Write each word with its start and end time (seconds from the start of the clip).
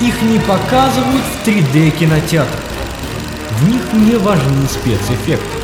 Их 0.00 0.20
не 0.22 0.38
показывают 0.40 1.22
в 1.24 1.48
3D 1.48 1.90
кинотеатрах. 1.90 2.60
В 3.52 3.68
них 3.68 3.80
не 3.94 4.16
важны 4.16 4.66
спецэффекты. 4.68 5.58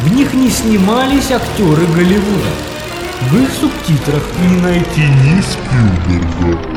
В 0.00 0.14
них 0.14 0.34
не 0.34 0.50
снимались 0.50 1.30
актеры 1.30 1.86
Голливуда. 1.86 2.50
В 3.30 3.42
их 3.42 3.48
субтитрах 3.58 4.22
не 4.42 4.60
найти 4.60 5.00
ни 5.00 5.40
Спилберга. 5.40 6.76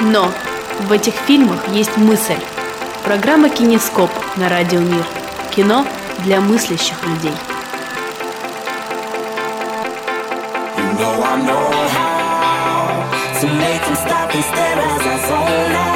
Но 0.00 0.30
в 0.86 0.92
этих 0.92 1.14
фильмах 1.26 1.58
есть 1.72 1.96
мысль. 1.96 2.34
Программа 3.04 3.48
«Кинескоп» 3.48 4.10
на 4.36 4.48
Радио 4.48 4.78
Мир. 4.78 5.04
Кино 5.54 5.84
для 6.24 6.40
мыслящих 6.40 6.96
людей. 7.04 7.34
You 10.78 10.92
know 10.98 11.22
I 11.22 11.42
know 11.44 11.70
how 11.92 13.38
to 13.38 13.46
make 13.48 13.84
them 13.84 13.96
stop 13.96 14.34
and 14.34 14.44
stare 14.44 14.78
as 14.78 15.06
I 15.06 15.28
zone 15.28 15.76
out. 15.76 15.91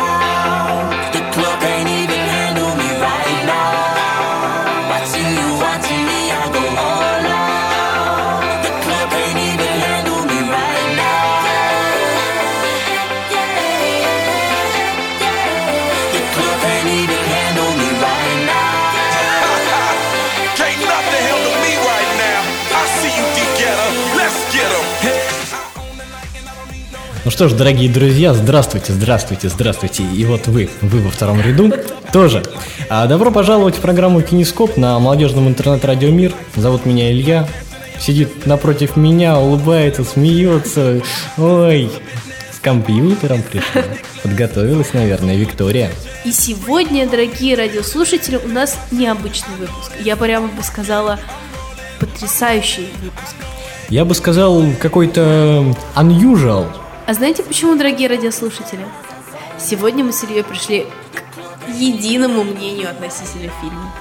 Ну 27.27 27.33
что 27.33 27.49
ж, 27.49 27.55
дорогие 27.55 27.91
друзья, 27.91 28.33
здравствуйте, 28.35 28.93
здравствуйте, 28.93 29.49
здравствуйте. 29.49 30.05
И 30.05 30.25
вот 30.25 30.47
вы, 30.47 30.71
вы 30.81 31.01
во 31.01 31.11
втором 31.11 31.41
ряду 31.41 31.73
тоже. 32.13 32.45
А, 32.89 33.09
добро 33.09 33.33
пожаловать 33.33 33.75
в 33.75 33.81
программу 33.81 34.23
«Кинескоп» 34.23 34.77
на 34.77 34.97
молодежном 35.01 35.49
интернет-радио 35.49 36.11
«Мир». 36.11 36.33
Зовут 36.55 36.87
меня 36.87 37.11
Илья. 37.11 37.49
Сидит 37.99 38.47
напротив 38.47 38.97
меня, 38.97 39.41
улыбается, 39.41 40.05
смеется. 40.05 41.01
Ой, 41.37 41.91
с 42.53 42.61
компьютером 42.61 43.43
пришла. 43.43 43.83
Подготовилась, 44.23 44.93
наверное, 44.93 45.35
Виктория. 45.35 45.91
И 46.25 46.31
сегодня, 46.31 47.09
дорогие 47.09 47.57
радиослушатели, 47.57 48.37
у 48.37 48.47
нас 48.47 48.79
необычный 48.93 49.57
выпуск. 49.59 49.91
Я 49.99 50.15
прямо 50.15 50.47
бы 50.47 50.63
сказала, 50.63 51.19
потрясающий 51.99 52.87
выпуск. 53.03 53.35
Я 53.89 54.05
бы 54.05 54.15
сказал, 54.15 54.63
какой-то 54.81 55.75
unusual. 55.97 56.69
А 57.07 57.15
знаете 57.15 57.45
почему, 57.45 57.77
дорогие 57.77 58.09
радиослушатели? 58.09 58.85
Сегодня 59.61 60.03
мы 60.03 60.13
с 60.13 60.25
Ильей 60.25 60.43
пришли 60.43 60.87
к 61.15 61.69
единому 61.73 62.43
мнению 62.43 62.91
относительно 62.91 63.53
фильма. 63.61 63.93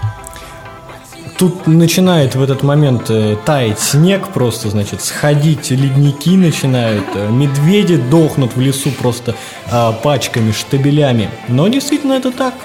Тут 1.37 1.67
начинает 1.67 2.33
в 2.33 2.41
этот 2.41 2.63
момент 2.63 3.11
э, 3.11 3.35
таять 3.45 3.79
снег 3.79 4.29
просто, 4.29 4.69
значит, 4.69 5.03
сходить 5.03 5.69
ледники 5.69 6.35
начинают, 6.35 7.05
э, 7.13 7.29
медведи 7.29 7.97
дохнут 7.97 8.55
в 8.55 8.59
лесу 8.59 8.89
просто 8.89 9.35
а, 9.69 9.91
пачками, 9.91 10.51
штабелями. 10.51 11.29
Но 11.47 11.67
действительно 11.67 12.13
это 12.13 12.31
так. 12.31 12.55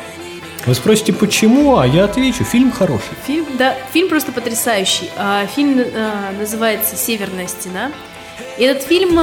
Вы 0.65 0.75
спросите, 0.75 1.13
почему, 1.13 1.77
а 1.77 1.87
я 1.87 2.05
отвечу, 2.05 2.45
фильм 2.45 2.73
хороший. 2.73 3.13
Фильм, 3.27 3.45
да, 3.59 3.77
фильм 3.93 4.09
просто 4.09 4.33
потрясающий. 4.33 5.11
А, 5.19 5.45
фильм 5.47 5.79
а, 5.81 6.33
называется 6.39 6.97
«Северная 6.97 7.47
стена». 7.47 7.91
И 8.57 8.65
этот 8.65 8.85
фильм, 8.85 9.19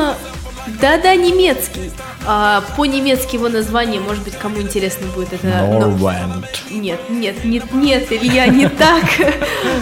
да-да, 0.81 1.15
немецкий. 1.15 1.91
А, 2.25 2.61
по-немецки 2.75 3.35
его 3.35 3.49
название, 3.49 3.99
может 4.01 4.23
быть, 4.23 4.35
кому 4.35 4.61
интересно 4.61 5.07
будет 5.15 5.33
это... 5.33 5.47
но- 5.47 5.79
Norwand. 5.87 6.45
Нет, 6.69 6.99
нет, 7.09 7.43
нет, 7.45 7.71
нет, 7.73 8.11
Илья, 8.11 8.47
не 8.47 8.67
так. 8.69 9.03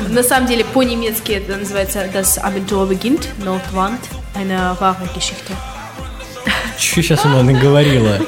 На 0.09 0.23
самом 0.23 0.47
деле, 0.47 0.63
по-немецки 0.65 1.31
это 1.33 1.55
называется 1.57 1.99
Das 2.13 2.37
Abenteuer 2.41 2.87
beginnt, 2.87 3.27
Nordwand, 3.43 3.99
eine 4.35 4.75
wahre 4.79 5.07
Geschichte. 5.15 5.53
Что 6.77 7.01
сейчас 7.01 7.25
она 7.25 7.41
наговорила? 7.41 8.19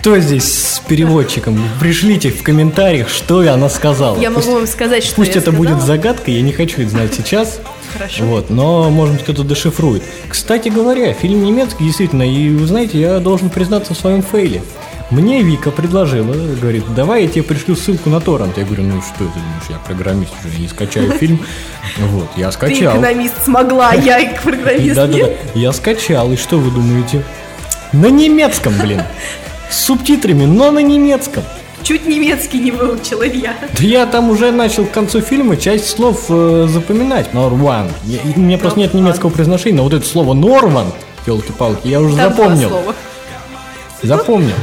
Кто 0.00 0.18
здесь 0.18 0.44
с 0.44 0.78
переводчиком? 0.86 1.58
Пришлите 1.80 2.30
в 2.30 2.42
комментариях, 2.42 3.08
что 3.08 3.40
она 3.52 3.68
сказала. 3.68 4.20
Я 4.20 4.30
Пусть- 4.30 4.46
могу 4.46 4.58
вам 4.60 4.66
сказать, 4.68 5.02
что 5.02 5.16
Пусть 5.16 5.34
я 5.34 5.40
это 5.40 5.50
сказала. 5.50 5.74
будет 5.74 5.82
загадкой, 5.84 6.34
я 6.34 6.42
не 6.42 6.52
хочу 6.52 6.82
это 6.82 6.90
знать 6.90 7.14
сейчас. 7.14 7.60
Хорошо. 7.92 8.24
Вот, 8.24 8.50
но, 8.50 8.90
может 8.90 9.14
быть, 9.14 9.22
кто-то 9.24 9.44
дешифрует. 9.44 10.02
Кстати 10.28 10.68
говоря, 10.68 11.12
фильм 11.12 11.42
немецкий, 11.42 11.84
действительно, 11.84 12.22
и, 12.22 12.50
вы 12.50 12.66
знаете, 12.66 13.00
я 13.00 13.18
должен 13.18 13.50
признаться 13.50 13.94
в 13.94 13.98
своем 13.98 14.22
фейле. 14.22 14.62
Мне 15.10 15.42
Вика 15.42 15.70
предложила, 15.70 16.34
говорит, 16.60 16.84
давай 16.94 17.22
я 17.22 17.28
тебе 17.28 17.42
пришлю 17.42 17.76
ссылку 17.76 18.10
на 18.10 18.20
торрент. 18.20 18.58
Я 18.58 18.64
говорю, 18.64 18.82
ну 18.82 19.00
что 19.00 19.18
ты 19.18 19.24
думаешь, 19.24 19.64
я 19.70 19.78
программист 19.78 20.32
уже, 20.44 20.54
я 20.54 20.60
не 20.60 20.68
скачаю 20.68 21.12
фильм. 21.12 21.40
Вот, 21.98 22.28
я 22.36 22.48
Ты 22.48 22.52
скачал. 22.52 22.92
экономист 22.92 23.42
смогла, 23.42 23.94
я 23.94 24.38
программист 24.42 24.94
Да-да-да, 24.94 25.28
я 25.54 25.72
скачал, 25.72 26.30
и 26.32 26.36
что 26.36 26.58
вы 26.58 26.70
думаете? 26.70 27.24
На 27.94 28.10
немецком, 28.10 28.74
блин. 28.78 29.02
С 29.70 29.84
субтитрами, 29.84 30.44
но 30.44 30.70
на 30.70 30.80
немецком. 30.80 31.42
Чуть 31.88 32.06
немецкий 32.06 32.58
не 32.58 32.70
выучил 32.70 33.22
Илья. 33.24 33.54
Да 33.78 33.82
я 33.82 34.04
там 34.04 34.28
уже 34.28 34.52
начал 34.52 34.84
к 34.84 34.90
концу 34.90 35.22
фильма 35.22 35.56
часть 35.56 35.88
слов 35.88 36.26
э, 36.28 36.66
запоминать. 36.68 37.32
Норван. 37.32 37.88
Я- 38.04 38.18
У 38.36 38.40
меня 38.40 38.58
просто 38.58 38.78
нет 38.78 38.92
немецкого 38.92 39.30
произношения, 39.30 39.78
но 39.78 39.84
вот 39.84 39.94
это 39.94 40.06
слово 40.06 40.34
Норван, 40.34 40.92
елки-палки, 41.26 41.88
я 41.88 42.02
уже 42.02 42.14
Там 42.14 42.30
запомнил. 42.36 42.82
Запомнил. 44.02 44.54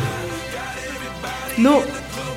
Ну, 1.57 1.81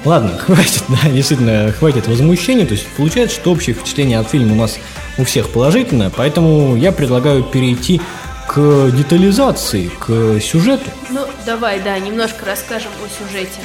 Ладно, 0.06 0.38
хватит, 0.38 0.84
да, 0.88 1.10
действительно, 1.10 1.70
хватит 1.78 2.09
возмущения. 2.09 2.65
То 2.65 2.72
есть 2.72 2.87
получается, 2.97 3.37
что 3.37 3.53
общее 3.53 3.75
впечатление 3.76 4.19
от 4.19 4.31
фильма 4.31 4.53
у 4.53 4.56
нас 4.56 4.78
у 5.19 5.25
всех 5.25 5.50
положительное, 5.50 6.09
поэтому 6.09 6.76
я 6.76 6.93
предлагаю 6.93 7.43
перейти 7.43 8.00
к 8.47 8.91
детализации, 8.91 9.91
к 9.99 10.41
сюжету. 10.41 10.84
ну, 11.10 11.26
давай, 11.44 11.78
да, 11.81 11.99
немножко 11.99 12.47
расскажем 12.47 12.91
о 13.05 13.09
сюжете. 13.28 13.59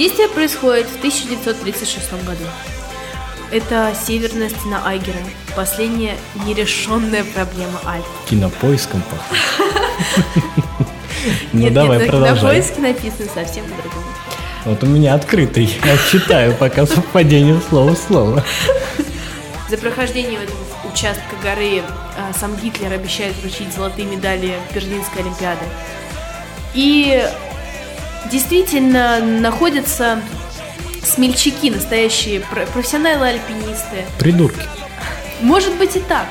Действие 0.00 0.28
происходит 0.28 0.86
в 0.86 0.96
1936 0.96 2.12
году. 2.24 2.44
Это 3.50 3.92
северная 3.94 4.48
стена 4.48 4.80
Айгера, 4.86 5.18
последняя 5.54 6.16
нерешенная 6.46 7.22
проблема 7.22 7.78
Альп. 7.84 8.06
Кинопоиском 8.26 9.02
пахнет. 9.02 10.24
Ну 11.52 11.60
Нет, 11.60 11.74
давай, 11.74 12.06
продолжай. 12.06 12.54
поиске 12.54 12.80
написано 12.80 13.28
совсем 13.34 13.62
по-другому. 13.64 14.06
Вот 14.64 14.82
у 14.82 14.86
меня 14.86 15.12
открытый, 15.12 15.66
я 15.84 15.96
читаю 16.10 16.54
пока 16.54 16.86
совпадение 16.86 17.60
слова 17.68 17.94
в 17.94 17.98
слово. 17.98 18.42
За 19.68 19.76
прохождение 19.76 20.42
этого 20.42 20.56
участка 20.90 21.36
горы 21.42 21.82
а, 22.16 22.32
сам 22.32 22.56
Гитлер 22.56 22.90
обещает 22.90 23.36
вручить 23.36 23.70
золотые 23.74 24.08
медали 24.08 24.54
Берлинской 24.74 25.20
Олимпиады. 25.20 25.66
И 26.72 27.22
действительно 28.30 29.20
находятся 29.20 30.20
смельчаки, 31.04 31.70
настоящие 31.70 32.40
про- 32.40 32.66
профессионалы-альпинисты. 32.66 34.04
Придурки. 34.18 34.62
Может 35.40 35.74
быть 35.76 35.96
и 35.96 36.00
так. 36.00 36.26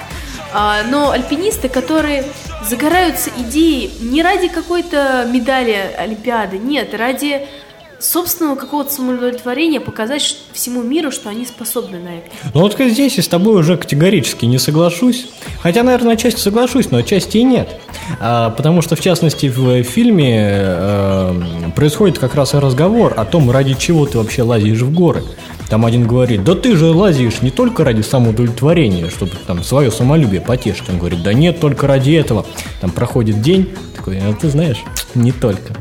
А, 0.53 0.83
но 0.89 1.11
альпинисты, 1.11 1.69
которые 1.69 2.23
загораются 2.67 3.29
идеей 3.37 3.91
не 4.01 4.23
ради 4.23 4.47
какой-то 4.47 5.27
медали 5.31 5.93
Олимпиады, 5.97 6.57
нет, 6.57 6.93
ради 6.93 7.47
собственного 7.99 8.55
какого-то 8.55 8.91
самоудовлетворения 8.91 9.79
показать 9.79 10.37
всему 10.53 10.81
миру, 10.81 11.11
что 11.11 11.29
они 11.29 11.45
способны 11.45 11.99
на 11.99 12.17
это. 12.17 12.29
Ну 12.53 12.61
вот 12.61 12.75
здесь 12.79 13.17
я 13.17 13.23
с 13.23 13.27
тобой 13.27 13.59
уже 13.59 13.77
категорически 13.77 14.45
не 14.45 14.57
соглашусь. 14.57 15.27
Хотя, 15.61 15.83
наверное, 15.83 16.13
отчасти 16.13 16.39
соглашусь, 16.39 16.91
но 16.91 16.99
отчасти 16.99 17.37
и 17.37 17.43
нет. 17.43 17.69
А, 18.19 18.49
потому 18.51 18.81
что, 18.81 18.95
в 18.95 19.01
частности, 19.01 19.47
в 19.47 19.83
фильме 19.83 20.47
э, 20.49 21.41
происходит 21.75 22.19
как 22.19 22.35
раз 22.35 22.53
разговор 22.53 23.13
о 23.17 23.25
том, 23.25 23.51
ради 23.51 23.73
чего 23.73 24.05
ты 24.05 24.17
вообще 24.17 24.43
лазишь 24.43 24.81
в 24.81 24.93
горы. 24.93 25.23
Там 25.69 25.85
один 25.85 26.07
говорит, 26.07 26.43
да 26.43 26.55
ты 26.55 26.75
же 26.75 26.87
лазишь 26.87 27.41
не 27.41 27.51
только 27.51 27.83
ради 27.83 28.01
самоудовлетворения, 28.01 29.09
чтобы 29.09 29.33
там 29.45 29.63
свое 29.63 29.91
самолюбие 29.91 30.41
потешить. 30.41 30.89
Он 30.89 30.97
говорит, 30.97 31.21
да 31.21 31.33
нет, 31.33 31.59
только 31.59 31.85
ради 31.85 32.11
этого. 32.11 32.45
Там 32.81 32.89
проходит 32.89 33.41
день, 33.41 33.69
такой, 33.95 34.17
а 34.17 34.33
ты 34.33 34.49
знаешь, 34.49 34.83
не 35.13 35.31
только. 35.31 35.75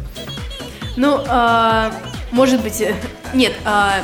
Ну, 0.99 1.21
а, 1.29 1.93
может 2.33 2.61
быть, 2.61 2.81
э, 2.81 2.93
нет, 3.33 3.53
а, 3.65 4.01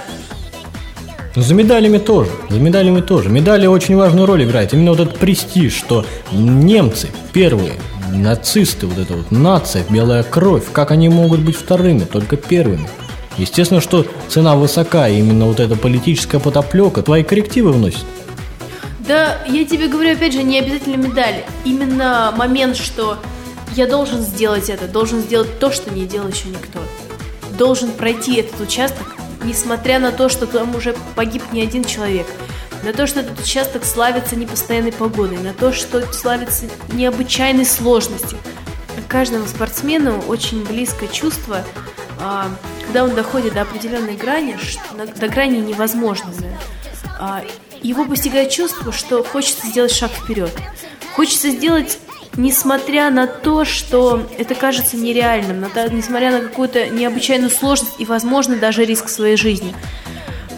Ну, 1.35 1.43
за 1.43 1.53
медалями 1.53 1.99
тоже, 1.99 2.31
за 2.49 2.61
медалями 2.61 3.01
тоже. 3.01 3.31
Медали 3.31 3.67
очень 3.67 3.97
важную 3.97 4.27
роль 4.27 4.45
играют. 4.45 4.73
Именно 4.73 4.93
вот 4.93 5.01
этот 5.01 5.19
престиж, 5.19 5.75
что 5.75 6.07
немцы 6.31 7.09
первые, 7.33 7.73
нацисты, 8.13 8.87
вот 8.87 8.99
это 8.99 9.15
вот 9.15 9.33
нация, 9.33 9.83
белая 9.91 10.23
кровь, 10.23 10.67
как 10.73 10.93
они 10.93 11.09
могут 11.09 11.41
быть 11.41 11.57
вторыми, 11.57 12.05
только 12.05 12.37
первыми. 12.37 12.89
Естественно, 13.39 13.81
что 13.81 14.07
цена 14.29 14.55
высока, 14.55 15.09
и 15.09 15.19
именно 15.19 15.47
вот 15.47 15.59
эта 15.59 15.75
политическая 15.75 16.39
потоплека 16.39 17.03
твои 17.03 17.25
коррективы 17.25 17.73
вносит. 17.73 18.05
Да, 19.01 19.39
я 19.49 19.65
тебе 19.65 19.89
говорю, 19.89 20.13
опять 20.13 20.33
же, 20.33 20.45
не 20.45 20.61
обязательно 20.61 20.95
медаль. 20.95 21.43
Именно 21.65 22.33
момент, 22.37 22.77
что 22.77 23.19
я 23.77 23.87
должен 23.87 24.21
сделать 24.23 24.71
это, 24.71 24.87
должен 24.87 25.21
сделать 25.21 25.59
то, 25.59 25.73
что 25.73 25.93
не 25.93 26.07
делал 26.07 26.29
еще 26.29 26.49
никто. 26.49 26.81
Должен 27.59 27.91
пройти 27.91 28.37
этот 28.37 28.61
участок, 28.61 29.17
несмотря 29.43 29.99
на 29.99 30.13
то, 30.13 30.29
что 30.29 30.47
там 30.47 30.75
уже 30.75 30.95
погиб 31.15 31.43
не 31.53 31.63
один 31.63 31.85
человек. 31.85 32.27
На 32.83 32.93
то, 32.93 33.07
что 33.07 33.21
этот 33.21 33.41
участок 33.41 33.85
славится 33.85 34.37
непостоянной 34.37 34.93
погодой, 34.93 35.39
на 35.39 35.53
то, 35.53 35.73
что 35.73 36.13
славится 36.13 36.67
необычайной 36.93 37.65
сложностью. 37.65 38.39
Каждому 39.09 39.47
спортсмену 39.47 40.21
очень 40.29 40.65
близкое 40.65 41.09
чувство, 41.09 41.65
а, 42.21 42.49
когда 42.85 43.05
он 43.05 43.15
доходит 43.15 43.55
до 43.55 43.63
определенной 43.63 44.15
грани, 44.15 44.57
до 45.17 45.29
грани 45.29 45.59
невозможного. 45.59 46.35
А, 47.19 47.43
Его 47.83 48.05
постигает 48.05 48.51
чувство, 48.51 48.93
что 48.93 49.23
хочется 49.23 49.67
сделать 49.67 49.93
шаг 49.93 50.11
вперед. 50.11 50.51
Хочется 51.15 51.51
сделать, 51.51 51.99
несмотря 52.37 53.11
на 53.11 53.27
то, 53.27 53.65
что 53.65 54.23
это 54.39 54.55
кажется 54.55 54.97
нереальным, 54.97 55.61
на 55.61 55.69
то- 55.69 55.93
несмотря 55.93 56.31
на 56.33 56.41
какую-то 56.41 56.89
необычайную 56.89 57.51
сложность 57.51 57.95
и, 57.99 58.05
возможно, 58.05 58.57
даже 58.57 58.85
риск 58.85 59.09
своей 59.09 59.37
жизни. 59.37 59.75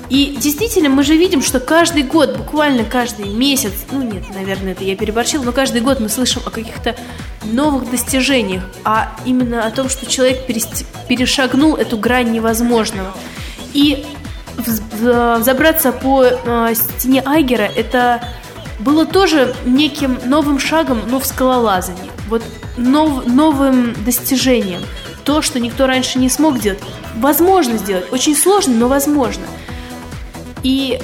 И 0.09 0.37
действительно, 0.41 0.89
мы 0.89 1.03
же 1.03 1.17
видим, 1.17 1.43
что 1.43 1.59
каждый 1.59 2.05
год, 2.05 2.37
буквально 2.37 2.85
каждый 2.85 3.27
месяц, 3.29 3.73
ну 3.91 4.03
нет, 4.03 4.23
наверное, 4.33 4.73
это 4.73 4.85
я 4.85 4.95
переборщил, 4.97 5.43
но 5.43 5.51
каждый 5.51 5.81
год 5.81 5.99
мы 5.99 6.09
слышим 6.09 6.43
о 6.47 6.51
каких-то 6.51 6.95
новых 7.43 7.91
достижениях, 7.91 8.63
а 8.85 9.17
именно 9.25 9.67
о 9.67 9.71
том, 9.73 9.89
что 9.89 10.07
человек 10.07 10.47
перешагнул 11.09 11.75
эту 11.75 11.99
грань 11.99 12.31
невозможного. 12.31 13.13
И 13.75 14.07
вз- 14.57 14.81
в- 14.93 15.43
забраться 15.43 15.91
по 15.91 16.23
э, 16.25 16.75
стене 16.99 17.23
Айгера 17.27 17.69
это 17.75 18.23
было 18.79 19.07
тоже 19.07 19.55
неким 19.65 20.19
новым 20.25 20.59
шагом, 20.59 21.01
но 21.09 21.19
в 21.19 21.27
скалолазании. 21.27 22.11
Вот 22.29 22.43
нов- 22.77 23.27
новым 23.27 23.95
достижением. 24.05 24.81
То, 25.25 25.43
что 25.43 25.59
никто 25.59 25.87
раньше 25.87 26.19
не 26.19 26.29
смог 26.29 26.61
делать. 26.61 26.81
Возможно 27.17 27.79
сделать. 27.79 28.13
Очень 28.13 28.37
сложно, 28.37 28.75
но 28.75 28.89
возможно. 28.89 29.45
И 30.63 31.01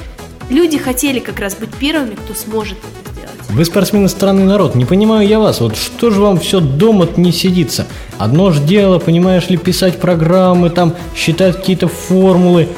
люди 0.49 0.79
хотели 0.79 1.19
как 1.19 1.39
раз 1.41 1.55
быть 1.55 1.71
первыми, 1.75 2.15
кто 2.15 2.35
сможет 2.35 2.79
это 2.79 3.13
сделать. 3.13 3.31
Вы 3.49 3.65
спортсмены 3.65 4.09
страны 4.09 4.45
народ, 4.45 4.75
не 4.75 4.85
понимаю 4.85 5.27
я 5.27 5.39
вас, 5.39 5.61
вот 5.61 5.77
что 5.77 6.11
же 6.11 6.21
вам 6.21 6.39
все 6.39 6.61
дома 6.61 7.09
не 7.17 7.33
сидится? 7.33 7.87
Одно 8.19 8.51
ж 8.51 8.61
дело, 8.61 8.99
понимаешь 8.99 9.49
ли, 9.49 9.57
писать 9.57 9.99
программы, 10.01 10.71
там, 10.71 10.95
считать 11.17 11.57
какие-то 11.57 11.89
формулы. 11.89 12.69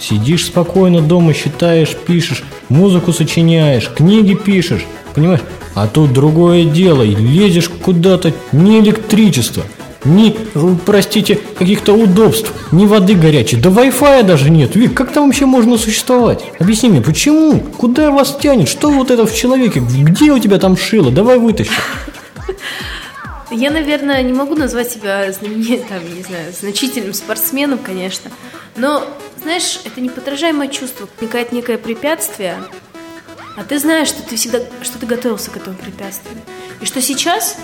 Сидишь 0.00 0.46
спокойно 0.46 1.02
дома, 1.02 1.34
считаешь, 1.34 1.94
пишешь, 1.94 2.42
музыку 2.70 3.12
сочиняешь, 3.12 3.90
книги 3.94 4.34
пишешь, 4.34 4.86
понимаешь? 5.14 5.42
А 5.74 5.86
тут 5.86 6.14
другое 6.14 6.64
дело, 6.64 7.02
и 7.02 7.14
лезешь 7.14 7.68
куда-то, 7.68 8.32
ни 8.52 8.80
электричества, 8.80 9.62
ни, 10.04 10.34
э, 10.54 10.76
простите, 10.86 11.38
каких-то 11.58 11.92
удобств, 11.92 12.50
ни 12.72 12.86
воды 12.86 13.14
горячей, 13.14 13.56
да 13.56 13.68
Wi-Fi 13.68 14.22
даже 14.22 14.48
нет. 14.48 14.74
Вик, 14.74 14.94
как 14.94 15.12
там 15.12 15.26
вообще 15.26 15.44
можно 15.44 15.76
существовать? 15.76 16.44
Объясни 16.58 16.88
мне, 16.88 17.02
почему? 17.02 17.60
Куда 17.60 18.10
вас 18.10 18.38
тянет? 18.40 18.68
Что 18.68 18.90
вот 18.90 19.10
это 19.10 19.26
в 19.26 19.34
человеке? 19.34 19.80
Где 19.80 20.32
у 20.32 20.38
тебя 20.38 20.58
там 20.58 20.78
шило? 20.78 21.10
Давай 21.10 21.38
вытащи. 21.38 21.70
Я, 23.50 23.70
наверное, 23.70 24.22
не 24.22 24.32
могу 24.32 24.54
назвать 24.54 24.90
себя 24.90 25.30
знаменитым, 25.32 26.02
не 26.16 26.22
знаю, 26.22 26.52
значительным 26.52 27.14
спортсменом, 27.14 27.78
конечно. 27.78 28.30
Но, 28.76 29.04
знаешь, 29.42 29.80
это 29.84 30.00
неподражаемое 30.00 30.68
чувство. 30.68 31.08
Возникает 31.16 31.52
некое 31.52 31.78
препятствие, 31.78 32.62
а 33.56 33.64
ты 33.64 33.78
знаешь, 33.78 34.08
что 34.08 34.22
ты 34.22 34.36
всегда, 34.36 34.60
что 34.82 34.98
ты 34.98 35.06
готовился 35.06 35.50
к 35.50 35.56
этому 35.56 35.76
препятствию. 35.76 36.40
И 36.80 36.86
что 36.86 37.02
сейчас 37.02 37.56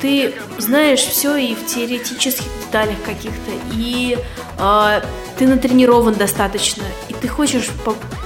ты 0.00 0.34
знаешь 0.58 1.00
все 1.00 1.36
и 1.36 1.54
в 1.54 1.66
теоретических 1.66 2.46
деталях 2.64 3.02
каких-то, 3.04 3.50
и 3.72 4.18
а, 4.58 5.02
ты 5.38 5.46
натренирован 5.46 6.14
достаточно, 6.14 6.84
и 7.08 7.14
ты 7.14 7.28
хочешь 7.28 7.68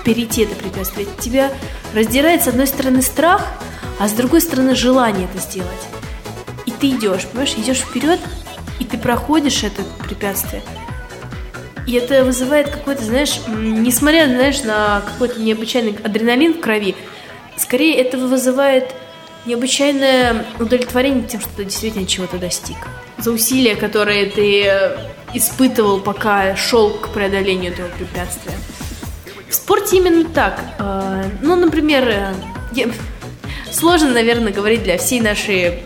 перейти 0.04 0.42
это 0.42 0.54
препятствие. 0.56 1.06
Тебя 1.20 1.50
раздирает 1.94 2.42
с 2.42 2.48
одной 2.48 2.66
стороны 2.66 3.02
страх, 3.02 3.46
а 3.98 4.08
с 4.08 4.12
другой 4.12 4.40
стороны 4.40 4.74
желание 4.74 5.28
это 5.32 5.42
сделать. 5.42 5.70
Ты 6.80 6.88
идешь, 6.90 7.26
понимаешь, 7.26 7.54
идешь 7.56 7.78
вперед, 7.78 8.20
и 8.78 8.84
ты 8.84 8.98
проходишь 8.98 9.62
это 9.64 9.82
препятствие. 10.06 10.62
И 11.86 11.92
это 11.94 12.24
вызывает 12.24 12.70
какой-то, 12.70 13.04
знаешь, 13.04 13.38
несмотря, 13.48 14.26
знаешь, 14.26 14.62
на 14.62 15.02
какой-то 15.06 15.40
необычайный 15.40 15.96
адреналин 16.02 16.54
в 16.54 16.60
крови, 16.60 16.94
скорее 17.56 17.96
это 17.96 18.16
вызывает 18.16 18.94
необычайное 19.44 20.46
удовлетворение 20.58 21.28
тем, 21.28 21.40
что 21.40 21.50
ты 21.56 21.64
действительно 21.64 22.06
чего-то 22.06 22.38
достиг. 22.38 22.76
За 23.18 23.30
усилия, 23.30 23.76
которые 23.76 24.26
ты 24.26 24.64
э, 24.66 24.96
испытывал, 25.34 26.00
пока 26.00 26.56
шел 26.56 26.90
к 26.90 27.10
преодолению 27.10 27.72
этого 27.72 27.88
препятствия. 27.88 28.54
В 29.48 29.54
спорте 29.54 29.98
именно 29.98 30.24
так. 30.24 30.60
Э, 30.78 31.24
Ну, 31.42 31.54
например, 31.56 32.08
э, 32.08 32.34
я- 32.72 32.88
сложно, 33.70 34.10
наверное, 34.10 34.52
говорить 34.52 34.82
для 34.82 34.96
всей 34.96 35.20
нашей 35.20 35.82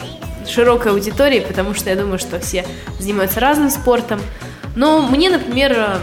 широкой 0.48 0.92
аудитории, 0.92 1.40
потому 1.40 1.74
что 1.74 1.90
я 1.90 1.96
думаю, 1.96 2.18
что 2.18 2.40
все 2.40 2.64
занимаются 2.98 3.40
разным 3.40 3.70
спортом. 3.70 4.20
Но 4.74 5.02
мне, 5.02 5.30
например, 5.30 6.00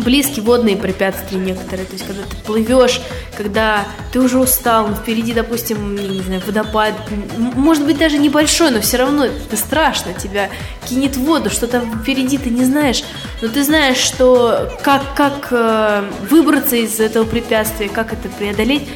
близки 0.00 0.40
водные 0.40 0.76
препятствия 0.76 1.38
некоторые. 1.38 1.86
То 1.86 1.92
есть, 1.94 2.06
когда 2.06 2.22
ты 2.22 2.36
плывешь, 2.44 3.00
когда 3.36 3.84
ты 4.12 4.20
уже 4.20 4.38
устал, 4.38 4.88
впереди, 4.94 5.32
допустим, 5.32 5.94
не 5.94 6.22
знаю, 6.22 6.42
водопад, 6.46 6.94
может 7.36 7.84
быть, 7.84 7.98
даже 7.98 8.18
небольшой, 8.18 8.70
но 8.70 8.80
все 8.80 8.98
равно 8.98 9.24
это 9.24 9.56
страшно, 9.56 10.12
тебя 10.12 10.50
кинет 10.88 11.16
в 11.16 11.24
воду, 11.24 11.50
что 11.50 11.66
там 11.66 12.00
впереди 12.00 12.38
ты 12.38 12.50
не 12.50 12.64
знаешь, 12.64 13.04
но 13.42 13.48
ты 13.48 13.64
знаешь, 13.64 13.98
что 13.98 14.70
как, 14.82 15.02
как 15.14 15.48
э, 15.50 16.04
выбраться 16.30 16.76
из 16.76 17.00
этого 17.00 17.24
препятствия, 17.24 17.88
как 17.88 18.12
это 18.12 18.28
преодолеть, 18.28 18.88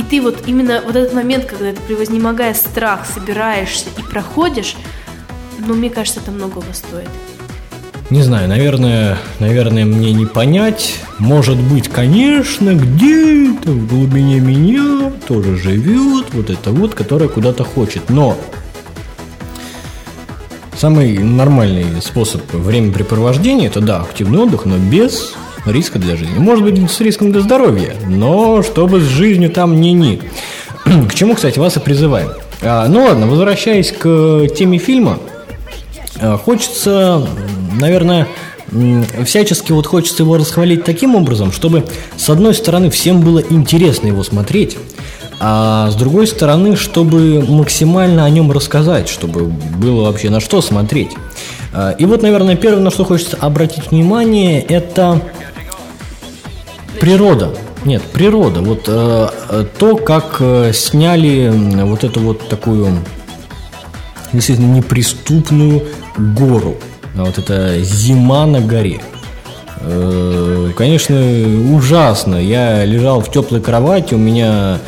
и 0.00 0.02
ты 0.02 0.22
вот 0.22 0.44
именно 0.46 0.80
вот 0.82 0.96
этот 0.96 1.12
момент, 1.12 1.44
когда 1.44 1.72
ты, 1.72 1.80
превознемогая 1.82 2.54
страх, 2.54 3.04
собираешься 3.04 3.84
и 3.98 4.02
проходишь, 4.02 4.74
ну, 5.58 5.74
мне 5.74 5.90
кажется, 5.90 6.20
это 6.20 6.30
многого 6.30 6.72
стоит. 6.72 7.10
Не 8.08 8.22
знаю, 8.22 8.48
наверное, 8.48 9.18
наверное, 9.40 9.84
мне 9.84 10.12
не 10.14 10.24
понять. 10.24 10.94
Может 11.18 11.58
быть, 11.58 11.88
конечно, 11.88 12.74
где-то 12.74 13.72
в 13.72 13.88
глубине 13.88 14.40
меня 14.40 15.12
тоже 15.28 15.58
живет 15.58 16.32
вот 16.32 16.48
это 16.48 16.70
вот, 16.70 16.94
которое 16.94 17.28
куда-то 17.28 17.64
хочет. 17.64 18.08
Но 18.08 18.38
самый 20.78 21.18
нормальный 21.18 22.00
способ 22.00 22.40
времяпрепровождения 22.54 23.66
это 23.66 23.82
да, 23.82 24.00
активный 24.00 24.38
отдых, 24.38 24.64
но 24.64 24.78
без 24.78 25.34
риска 25.66 25.98
для 25.98 26.16
жизни. 26.16 26.38
Может 26.38 26.64
быть, 26.64 26.90
с 26.90 27.00
риском 27.00 27.32
для 27.32 27.40
здоровья, 27.40 27.94
но 28.08 28.62
чтобы 28.62 29.00
с 29.00 29.04
жизнью 29.04 29.50
там 29.50 29.80
не-не. 29.80 30.20
К 31.08 31.14
чему, 31.14 31.34
кстати, 31.34 31.58
вас 31.58 31.76
и 31.76 31.80
призываем. 31.80 32.30
А, 32.62 32.86
ну 32.88 33.04
ладно, 33.04 33.26
возвращаясь 33.26 33.92
к 33.92 34.48
теме 34.54 34.78
фильма, 34.78 35.18
Э, 36.20 36.36
Хочется, 36.36 37.26
наверное, 37.80 38.28
всячески 39.24 39.72
вот 39.72 39.86
хочется 39.86 40.22
его 40.22 40.36
расхвалить 40.36 40.84
таким 40.84 41.16
образом, 41.16 41.50
чтобы 41.50 41.84
с 42.16 42.30
одной 42.30 42.54
стороны 42.54 42.90
всем 42.90 43.20
было 43.20 43.42
интересно 43.50 44.06
его 44.08 44.22
смотреть, 44.22 44.78
а 45.40 45.90
с 45.90 45.96
другой 45.96 46.26
стороны, 46.28 46.76
чтобы 46.76 47.44
максимально 47.48 48.24
о 48.24 48.30
нем 48.30 48.52
рассказать, 48.52 49.08
чтобы 49.08 49.44
было 49.44 50.04
вообще 50.04 50.30
на 50.30 50.40
что 50.40 50.60
смотреть. 50.60 51.10
Э, 51.72 51.94
И 51.98 52.04
вот, 52.04 52.22
наверное, 52.22 52.56
первое, 52.56 52.82
на 52.82 52.90
что 52.90 53.04
хочется 53.04 53.36
обратить 53.40 53.90
внимание, 53.90 54.60
это 54.60 55.22
природа. 57.00 57.54
Нет, 57.84 58.02
природа. 58.02 58.60
Вот 58.60 58.84
э, 58.86 59.28
э, 59.48 59.64
то, 59.78 59.96
как 59.96 60.36
э, 60.40 60.72
сняли 60.74 61.50
вот 61.82 62.04
эту 62.04 62.20
вот 62.20 62.48
такую 62.48 62.88
действительно 64.32 64.74
неприступную 64.74 65.84
гору. 66.16 66.76
А 67.16 67.24
вот 67.24 67.38
это 67.38 67.82
зима 67.82 68.46
на 68.46 68.60
горе. 68.60 69.00
Э, 69.80 70.70
Конечно, 70.76 71.16
ужасно. 71.74 72.36
Я 72.36 72.84
лежал 72.84 73.20
в 73.20 73.32
теплой 73.32 73.60
кровати, 73.60 74.14
у 74.14 74.18
меня 74.18 74.78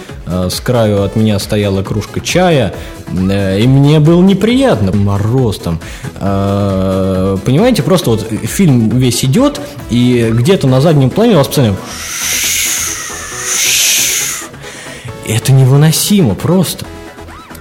с 0.50 0.60
краю 0.60 1.02
от 1.02 1.16
меня 1.16 1.38
стояла 1.38 1.82
кружка 1.82 2.20
чая, 2.20 2.74
э, 3.10 3.60
и 3.60 3.66
мне 3.66 4.00
было 4.00 4.22
неприятно. 4.22 4.92
Мороз 4.92 5.58
там. 5.58 5.78
Э, 6.20 7.36
Понимаете, 7.44 7.82
просто 7.82 8.10
вот 8.10 8.26
фильм 8.44 8.88
весь 8.90 9.24
идет, 9.24 9.60
и 9.90 10.28
где-то 10.32 10.66
на 10.66 10.80
заднем 10.80 11.10
плане 11.10 11.34
у 11.34 11.38
вас 11.38 11.46
постоянно 11.46 11.76
это 15.26 15.52
невыносимо 15.52 16.34
просто. 16.34 16.84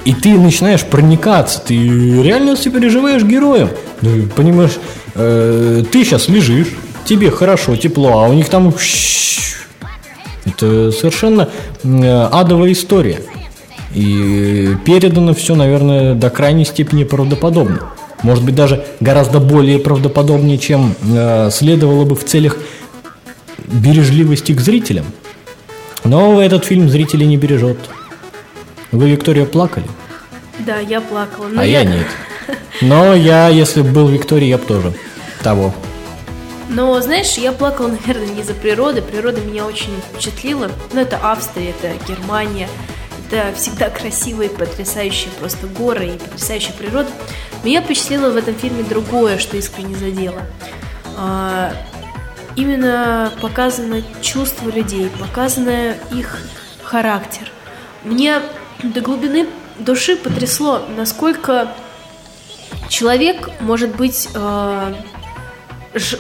И 0.04 0.14
ты 0.16 0.34
начинаешь 0.34 0.82
проникаться, 0.84 1.60
ты 1.62 1.76
реально 1.78 2.56
сопереживаешь 2.56 3.22
героям. 3.24 3.70
Ну, 4.02 4.26
понимаешь, 4.36 4.72
э, 5.14 5.82
э, 5.82 5.84
ты 5.92 6.04
сейчас 6.04 6.28
лежишь, 6.28 6.70
тебе 7.06 7.30
хорошо, 7.30 7.76
тепло, 7.76 8.24
а 8.24 8.28
у 8.28 8.34
них 8.34 8.50
там... 8.50 8.74
щ- 8.80 9.61
Это 10.46 10.92
совершенно 10.92 11.50
э, 11.84 12.24
адовая 12.32 12.72
история. 12.72 13.22
И 13.94 14.76
передано 14.86 15.34
все, 15.34 15.56
наверное, 15.56 16.16
до 16.16 16.30
крайней 16.30 16.66
степени 16.66 17.04
правдоподобно. 17.04 17.92
Может 18.24 18.44
быть, 18.44 18.56
даже 18.56 18.86
гораздо 19.00 19.40
более 19.40 19.80
правдоподобнее, 19.80 20.58
чем 20.58 20.96
э, 21.04 21.50
следовало 21.52 22.06
бы 22.06 22.16
в 22.16 22.24
целях 22.24 22.58
бережливости 23.68 24.54
к 24.54 24.62
зрителям. 24.62 25.06
Но 26.04 26.42
этот 26.42 26.66
фильм 26.66 26.90
зрители 26.90 27.26
не 27.26 27.38
бережет. 27.38 27.78
Вы, 28.92 29.12
Виктория, 29.12 29.46
плакали? 29.46 29.86
Да, 30.60 30.80
я 30.80 31.02
плакала. 31.02 31.48
но 31.48 31.62
а 31.62 31.66
я 31.66 31.84
нет. 31.84 32.08
Но 32.82 33.14
я, 33.14 33.50
если 33.50 33.82
бы 33.82 33.90
был 33.90 34.08
Викторией, 34.08 34.50
я 34.50 34.58
бы 34.58 34.66
тоже 34.66 34.94
того. 35.44 35.74
Но, 36.72 37.02
знаешь, 37.02 37.34
я 37.34 37.52
плакала, 37.52 37.90
наверное, 37.90 38.28
не 38.28 38.42
из-за 38.42 38.54
природы. 38.54 39.02
Природа 39.02 39.42
меня 39.42 39.66
очень 39.66 39.94
впечатлила. 40.10 40.72
Ну, 40.94 41.02
это 41.02 41.20
Австрия, 41.22 41.72
это 41.72 41.94
Германия. 42.08 42.70
Это 43.30 43.54
всегда 43.56 43.90
красивые, 43.90 44.50
потрясающие 44.50 45.30
просто 45.32 45.68
горы 45.68 46.08
и 46.08 46.18
потрясающая 46.18 46.74
природа. 46.74 47.10
Меня 47.66 47.82
впечатлило 47.82 48.30
в 48.30 48.38
этом 48.38 48.56
фильме 48.56 48.84
другое, 48.84 49.38
что 49.38 49.58
искренне 49.58 49.96
задело. 49.98 50.44
А, 51.18 51.74
именно 52.56 53.34
показано 53.42 54.02
чувство 54.22 54.70
людей, 54.70 55.10
показано 55.20 55.96
их 56.14 56.38
характер. 56.84 57.52
Мне 58.06 58.42
до 58.82 59.02
глубины 59.02 59.48
души 59.78 60.16
потрясло, 60.16 60.86
насколько 60.96 61.74
человек 62.88 63.50
может 63.60 63.94
быть 63.96 64.30
ж- 64.34 64.96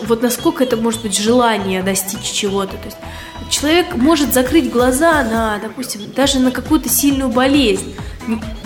вот 0.03 0.21
насколько 0.21 0.63
это 0.63 0.77
может 0.77 1.01
быть 1.01 1.17
желание 1.17 1.83
достичь 1.83 2.29
чего-то. 2.31 2.77
То 2.77 2.85
есть 2.85 2.97
человек 3.49 3.95
может 3.95 4.33
закрыть 4.33 4.71
глаза 4.71 5.23
на, 5.23 5.59
допустим, 5.59 6.01
даже 6.15 6.39
на 6.39 6.51
какую-то 6.51 6.89
сильную 6.89 7.29
болезнь, 7.29 7.95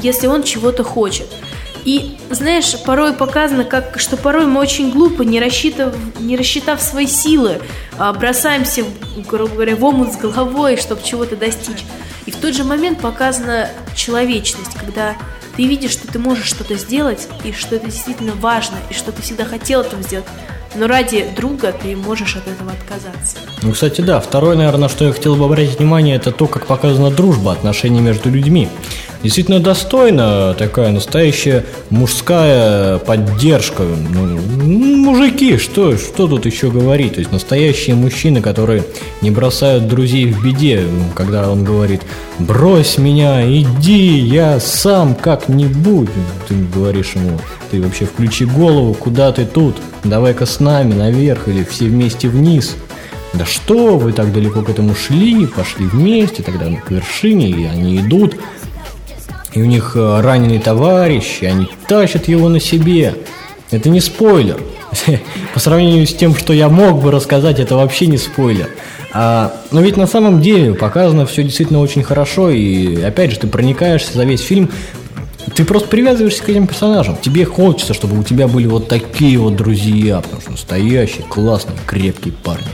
если 0.02 0.28
он 0.28 0.44
чего-то 0.44 0.84
хочет. 0.84 1.28
И, 1.84 2.18
знаешь, 2.32 2.76
порой 2.84 3.14
показано, 3.14 3.64
как, 3.64 4.00
что 4.00 4.18
порой 4.18 4.48
мы 4.48 4.60
очень 4.60 4.90
глупо, 4.90 5.22
не, 5.22 5.40
рассчитав, 5.40 5.94
не 6.20 6.36
рассчитав 6.36 6.82
свои 6.82 7.06
силы, 7.06 7.62
а, 8.00 8.12
бросаемся, 8.12 8.84
грубо 9.30 9.54
говоря, 9.54 9.76
в 9.76 9.86
омут 9.86 10.14
с 10.14 10.18
головой, 10.18 10.78
чтобы 10.78 11.04
чего-то 11.04 11.36
достичь. 11.36 11.84
И 12.26 12.32
в 12.32 12.38
тот 12.38 12.56
же 12.56 12.64
момент 12.64 13.02
показана 13.02 13.70
человечность, 13.96 14.74
когда 14.74 15.16
ты 15.56 15.68
видишь, 15.68 15.92
что 15.92 16.08
ты 16.08 16.18
можешь 16.18 16.48
что-то 16.48 16.74
сделать, 16.74 17.28
и 17.44 17.52
что 17.52 17.76
это 17.76 17.86
действительно 17.86 18.34
важно, 18.34 18.78
и 18.90 18.94
что 18.96 19.12
ты 19.12 19.22
всегда 19.22 19.46
хотел 19.46 19.82
этого 19.82 20.02
сделать. 20.02 20.26
Но 20.75 20.88
ради 20.88 21.25
друга 21.36 21.72
ты 21.72 21.96
можешь 21.96 22.36
от 22.36 22.48
этого 22.48 22.72
отказаться. 22.72 23.38
Ну, 23.62 23.72
кстати, 23.72 24.01
да. 24.01 24.20
Второе, 24.20 24.55
наверное, 24.58 24.89
что 24.89 25.05
я 25.05 25.13
хотел 25.13 25.36
бы 25.36 25.46
обратить 25.46 25.79
внимание, 25.79 26.15
это 26.15 26.32
то, 26.32 26.48
как 26.48 26.65
показана 26.65 27.12
дружба, 27.12 27.53
отношения 27.53 28.01
между 28.01 28.29
людьми. 28.29 28.70
Действительно 29.25 29.60
достойно 29.60 30.53
такая 30.53 30.91
настоящая 30.91 31.65
мужская 31.89 33.00
поддержка. 33.00 33.82
Ну, 33.82 34.38
мужики, 34.98 35.58
что, 35.58 35.98
что 35.98 36.27
тут 36.27 36.46
еще 36.46 36.70
говорить? 36.70 37.13
То 37.13 37.22
есть 37.22 37.32
настоящие 37.32 37.96
мужчины, 37.96 38.39
которые 38.39 38.84
не 39.22 39.32
бросают 39.32 39.88
друзей 39.88 40.32
в 40.32 40.46
беде, 40.46 40.84
когда 41.15 41.50
он 41.50 41.63
говорит 41.63 42.03
«брось 42.38 43.00
меня, 43.00 43.44
иди, 43.44 44.20
я 44.20 44.60
сам 44.60 45.15
как-нибудь». 45.15 46.10
Ты 46.48 46.53
говоришь 46.72 47.13
ему 47.15 47.39
«ты 47.72 47.82
вообще 47.82 48.05
включи 48.05 48.46
голову, 48.46 48.94
куда 48.94 49.32
ты 49.32 49.46
тут? 49.46 49.77
Давай-ка 50.03 50.46
с 50.46 50.60
нами 50.60 50.94
наверх 50.94 51.48
или 51.48 51.63
все 51.63 51.86
вместе 51.86 52.29
вниз». 52.29 52.75
Да 53.34 53.46
что, 53.46 53.98
вы 53.98 54.13
так 54.13 54.32
далеко 54.32 54.62
к 54.62 54.70
этому 54.70 54.96
шли, 54.96 55.46
пошли 55.46 55.88
вместе, 55.88 56.41
тогда 56.41 56.67
к 56.67 56.89
вершине, 56.89 57.50
и 57.50 57.65
они 57.65 57.98
идут, 57.98 58.36
и 59.56 59.62
у 59.62 59.66
них 59.66 59.94
э, 59.96 60.22
раненый 60.22 60.60
товарищ, 60.60 61.40
и 61.42 61.46
они 61.46 61.68
тащат 61.88 62.28
его 62.28 62.50
на 62.50 62.60
себе. 62.60 63.16
Это 63.72 63.90
не 63.90 64.02
спойлер. 64.02 64.62
По 65.54 65.60
сравнению 65.60 66.06
с 66.06 66.14
тем, 66.14 66.36
что 66.36 66.54
я 66.54 66.70
мог 66.70 67.02
бы 67.02 67.10
рассказать, 67.10 67.60
это 67.60 67.76
вообще 67.76 68.08
не 68.08 68.18
спойлер. 68.18 68.70
А, 69.14 69.54
но 69.72 69.82
ведь 69.82 69.96
на 69.96 70.08
самом 70.08 70.42
деле 70.42 70.74
показано 70.74 71.26
все 71.26 71.44
действительно 71.44 71.80
очень 71.80 72.04
хорошо, 72.04 72.50
и 72.50 73.02
опять 73.02 73.32
же, 73.32 73.40
ты 73.40 73.48
проникаешься 73.48 74.14
за 74.14 74.26
весь 74.26 74.42
фильм, 74.42 74.70
ты 75.56 75.64
просто 75.64 75.88
привязываешься 75.88 76.44
к 76.44 76.50
этим 76.50 76.68
персонажам. 76.68 77.16
Тебе 77.22 77.46
хочется, 77.46 77.94
чтобы 77.94 78.20
у 78.20 78.24
тебя 78.24 78.50
были 78.50 78.68
вот 78.68 78.90
такие 78.90 79.38
вот 79.38 79.56
друзья, 79.56 80.20
потому 80.20 80.42
что 80.42 80.52
настоящие, 80.52 81.24
классные, 81.24 81.78
крепкие 81.86 82.34
парни. 82.34 82.68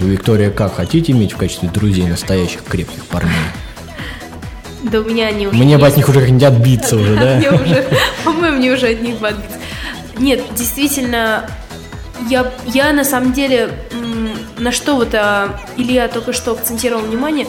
Виктория, 0.00 0.50
как 0.50 0.74
хотите 0.74 1.12
иметь 1.12 1.32
в 1.32 1.36
качестве 1.36 1.68
друзей 1.68 2.06
настоящих 2.06 2.64
крепких 2.64 3.04
парней? 3.04 3.30
Да 4.82 5.00
у 5.00 5.04
меня 5.04 5.28
они 5.28 5.46
уже 5.46 5.56
Мне 5.56 5.78
бы 5.78 5.86
от 5.86 5.96
них 5.96 6.08
уже 6.08 6.20
как-нибудь 6.20 6.42
отбиться 6.42 6.96
уже, 6.96 7.14
да? 7.16 7.36
Мне 7.36 7.50
уже, 7.50 7.86
по-моему, 8.24 8.56
мне 8.58 8.72
уже 8.72 8.88
от 8.88 9.00
них 9.02 9.18
бы 9.18 9.28
отбиться. 9.28 9.58
Нет, 10.18 10.42
действительно, 10.56 11.48
я, 12.28 12.52
я 12.66 12.92
на 12.92 13.04
самом 13.04 13.32
деле, 13.32 13.70
на 14.58 14.72
что 14.72 14.96
вот 14.96 15.14
а, 15.14 15.60
Илья 15.76 16.08
только 16.08 16.32
что 16.32 16.52
акцентировал 16.52 17.02
внимание, 17.02 17.46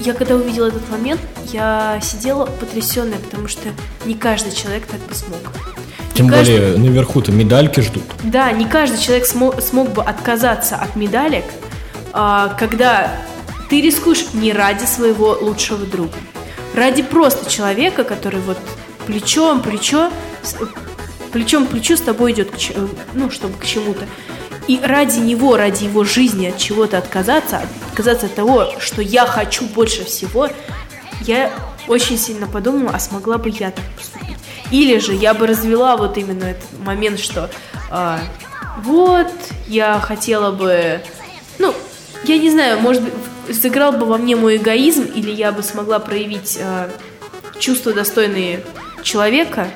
я 0.00 0.12
когда 0.14 0.34
увидела 0.36 0.66
этот 0.68 0.88
момент, 0.90 1.20
я 1.52 1.98
сидела 2.02 2.46
потрясенная, 2.46 3.18
потому 3.18 3.48
что 3.48 3.68
не 4.04 4.14
каждый 4.14 4.52
человек 4.52 4.86
так 4.86 5.00
бы 5.00 5.14
смог. 5.14 5.38
Не 5.40 6.14
Тем 6.14 6.28
каждый- 6.28 6.58
более 6.58 6.78
наверху-то 6.78 7.32
медальки 7.32 7.80
ждут. 7.80 8.02
Да, 8.22 8.50
не 8.52 8.66
каждый 8.66 8.98
человек 9.00 9.26
смо- 9.26 9.60
смог 9.60 9.90
бы 9.90 10.02
отказаться 10.02 10.76
от 10.76 10.94
медалек, 10.96 11.44
а, 12.12 12.54
когда 12.58 13.12
ты 13.68 13.80
рискуешь 13.80 14.26
не 14.34 14.52
ради 14.52 14.84
своего 14.84 15.36
лучшего 15.40 15.84
друга, 15.86 16.12
ради 16.74 17.02
просто 17.02 17.50
человека, 17.50 18.04
который 18.04 18.40
вот 18.40 18.58
плечом 19.06 19.62
плечо, 19.62 20.10
плечом 21.32 21.66
к 21.66 21.70
плечу 21.70 21.96
с 21.96 22.00
тобой 22.00 22.32
идет, 22.32 22.50
к 22.50 22.58
ну, 23.14 23.30
чтобы 23.30 23.56
к 23.58 23.64
чему-то. 23.64 24.06
И 24.66 24.80
ради 24.82 25.18
него, 25.18 25.56
ради 25.56 25.84
его 25.84 26.04
жизни 26.04 26.46
от 26.46 26.56
чего-то 26.58 26.98
отказаться, 26.98 27.62
отказаться 27.90 28.26
от 28.26 28.34
того, 28.34 28.72
что 28.78 29.02
я 29.02 29.26
хочу 29.26 29.66
больше 29.66 30.04
всего, 30.04 30.48
я 31.22 31.52
очень 31.86 32.18
сильно 32.18 32.46
подумала, 32.46 32.92
а 32.94 32.98
смогла 32.98 33.36
бы 33.36 33.50
я 33.50 33.70
так 33.70 33.84
поступить. 33.96 34.36
Или 34.70 34.98
же 34.98 35.14
я 35.14 35.34
бы 35.34 35.46
развела 35.46 35.96
вот 35.96 36.16
именно 36.16 36.44
этот 36.44 36.80
момент, 36.80 37.20
что 37.20 37.50
а, 37.90 38.20
вот, 38.78 39.30
я 39.66 40.00
хотела 40.00 40.50
бы, 40.50 41.00
ну, 41.58 41.74
я 42.24 42.38
не 42.38 42.50
знаю, 42.50 42.80
может 42.80 43.02
быть, 43.02 43.12
сыграл 43.52 43.92
бы 43.92 44.06
во 44.06 44.18
мне 44.18 44.36
мой 44.36 44.56
эгоизм, 44.56 45.04
или 45.04 45.30
я 45.30 45.52
бы 45.52 45.62
смогла 45.62 45.98
проявить 45.98 46.58
а, 46.60 46.90
чувства, 47.58 47.92
достойные 47.92 48.60
человека, 49.02 49.68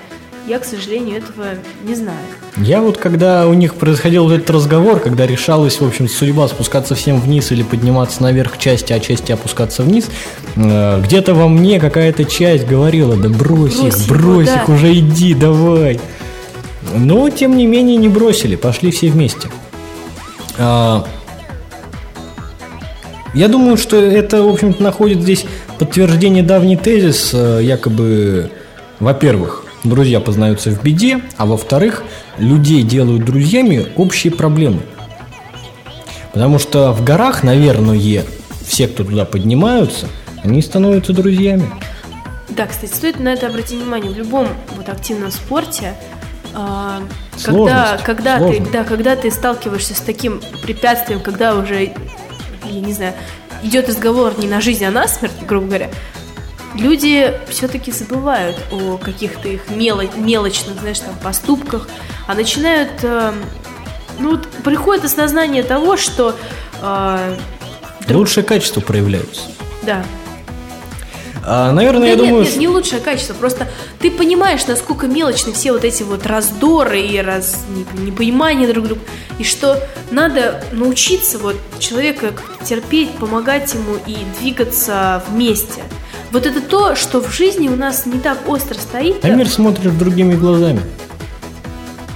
я, 0.49 0.59
к 0.59 0.65
сожалению, 0.65 1.19
этого 1.19 1.45
не 1.85 1.95
знаю. 1.95 2.25
Я 2.57 2.81
вот, 2.81 2.97
когда 2.97 3.47
у 3.47 3.53
них 3.53 3.75
происходил 3.75 4.25
вот 4.25 4.33
этот 4.33 4.49
разговор, 4.49 4.99
когда 4.99 5.27
решалась, 5.27 5.79
в 5.79 5.87
общем, 5.87 6.09
судьба 6.09 6.49
спускаться 6.49 6.95
всем 6.95 7.21
вниз 7.21 7.53
или 7.53 7.63
подниматься 7.63 8.23
наверх 8.23 8.57
части, 8.57 8.95
а 8.95 8.99
части 9.01 9.31
опускаться 9.31 9.83
вниз, 9.83 10.09
э, 10.57 11.03
где-то 11.03 11.35
во 11.35 11.49
мне 11.49 11.79
какая-то 11.79 12.25
часть 12.25 12.67
говорила, 12.67 13.15
да 13.15 13.29
брось, 13.29 13.77
Брось 13.77 13.95
их, 13.95 14.07
его, 14.07 14.15
брось 14.15 14.47
да. 14.47 14.63
их, 14.63 14.69
уже 14.71 14.95
иди, 14.95 15.35
давай. 15.35 16.01
Но, 16.95 17.29
тем 17.29 17.57
не 17.57 17.67
менее, 17.67 17.99
не 17.99 18.09
бросили, 18.09 18.57
пошли 18.57 18.91
все 18.91 19.11
вместе. 19.11 19.49
А, 20.57 21.07
Я 23.39 23.47
думаю, 23.47 23.77
что 23.77 23.97
это, 23.99 24.43
в 24.43 24.49
общем-то, 24.49 24.83
находит 24.83 25.23
здесь 25.23 25.47
подтверждение 25.79 26.43
давний 26.43 26.77
тезис, 26.77 27.31
э, 27.33 27.61
якобы, 27.63 28.51
во-первых, 28.99 29.65
друзья 29.85 30.19
познаются 30.19 30.73
в 30.73 30.83
беде, 30.83 31.21
а 31.37 31.47
во-вторых, 31.47 32.03
людей 32.39 32.83
делают 32.83 33.25
друзьями 33.25 33.87
общие 33.95 34.33
проблемы. 34.33 34.81
Потому 36.33 36.59
что 36.59 36.91
в 36.93 37.05
горах, 37.05 37.45
наверное, 37.45 38.25
все, 38.67 38.89
кто 38.89 39.05
туда 39.05 39.25
поднимаются, 39.25 40.09
они 40.43 40.61
становятся 40.61 41.13
друзьями. 41.13 41.71
Да, 42.49 42.67
кстати, 42.67 42.93
стоит 42.93 43.21
на 43.21 43.29
это 43.29 43.47
обратить 43.47 43.79
внимание. 43.79 44.11
В 44.11 44.17
любом 44.19 44.49
вот 44.77 44.89
активном 44.89 45.31
спорте, 45.31 45.95
а, 46.55 47.03
когда, 47.45 47.99
Сложность, 48.01 48.05
когда, 48.05 48.39
ты, 48.39 48.63
да, 48.73 48.83
когда 48.83 49.15
ты 49.15 49.31
сталкиваешься 49.31 49.95
с 49.95 50.01
таким 50.01 50.41
препятствием, 50.65 51.21
когда 51.21 51.55
уже, 51.55 51.93
я 52.69 52.81
не 52.81 52.93
знаю, 52.93 53.15
идет 53.63 53.89
разговор 53.89 54.39
не 54.39 54.47
на 54.49 54.61
жизнь, 54.61 54.85
а 54.85 54.91
на 54.91 55.07
смерть, 55.09 55.35
грубо 55.47 55.67
говоря, 55.67 55.91
люди 56.75 57.33
все-таки 57.49 57.91
забывают 57.93 58.57
о 58.71 58.99
каких-то 58.99 59.49
их 59.49 59.63
мело- 59.71 60.09
мелочных, 60.17 60.79
знаешь, 60.81 61.01
там, 61.01 61.15
поступках, 61.23 61.89
а 62.27 62.35
начинают, 62.35 62.91
э, 63.03 63.33
ну, 64.19 64.31
вот 64.33 64.49
приходит 64.65 65.05
осознание 65.05 65.63
того, 65.63 65.97
что, 65.97 66.37
э, 66.83 67.37
друг- 68.07 68.19
Лучшие 68.21 68.45
качества 68.45 68.81
проявляются. 68.81 69.43
да, 69.83 70.05
А, 71.51 71.73
наверное, 71.73 72.01
Да 72.03 72.07
я 72.09 72.15
нет, 72.17 72.25
думаю, 72.27 72.45
нет, 72.45 72.57
не 72.57 72.69
лучшее 72.69 73.01
качество. 73.01 73.33
Просто 73.33 73.67
ты 74.01 74.11
понимаешь, 74.11 74.67
насколько 74.67 75.07
мелочны 75.07 75.53
все 75.53 75.73
вот 75.73 75.83
эти 75.85 76.03
вот 76.03 76.27
раздоры 76.27 77.01
и 77.01 77.19
раз, 77.21 77.57
не- 77.71 78.05
непонимание 78.07 78.71
друг 78.71 78.87
друга. 78.87 79.01
И 79.39 79.45
что 79.45 79.83
надо 80.11 80.63
научиться 80.73 81.39
вот 81.39 81.57
человека 81.79 82.33
терпеть, 82.65 83.13
помогать 83.13 83.73
ему 83.73 83.97
и 84.07 84.17
двигаться 84.41 85.23
вместе. 85.31 85.81
Вот 86.33 86.45
это 86.45 86.61
то, 86.61 86.95
что 86.95 87.21
в 87.23 87.33
жизни 87.33 87.69
у 87.69 87.77
нас 87.77 88.05
не 88.05 88.19
так 88.19 88.47
остро 88.47 88.75
стоит. 88.75 89.25
а 89.25 89.29
мир 89.31 89.49
смотришь 89.49 89.93
другими 89.93 90.35
глазами. 90.35 90.83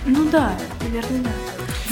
Ну 0.04 0.26
да, 0.30 0.52
наверное, 0.82 1.22
да. 1.22 1.30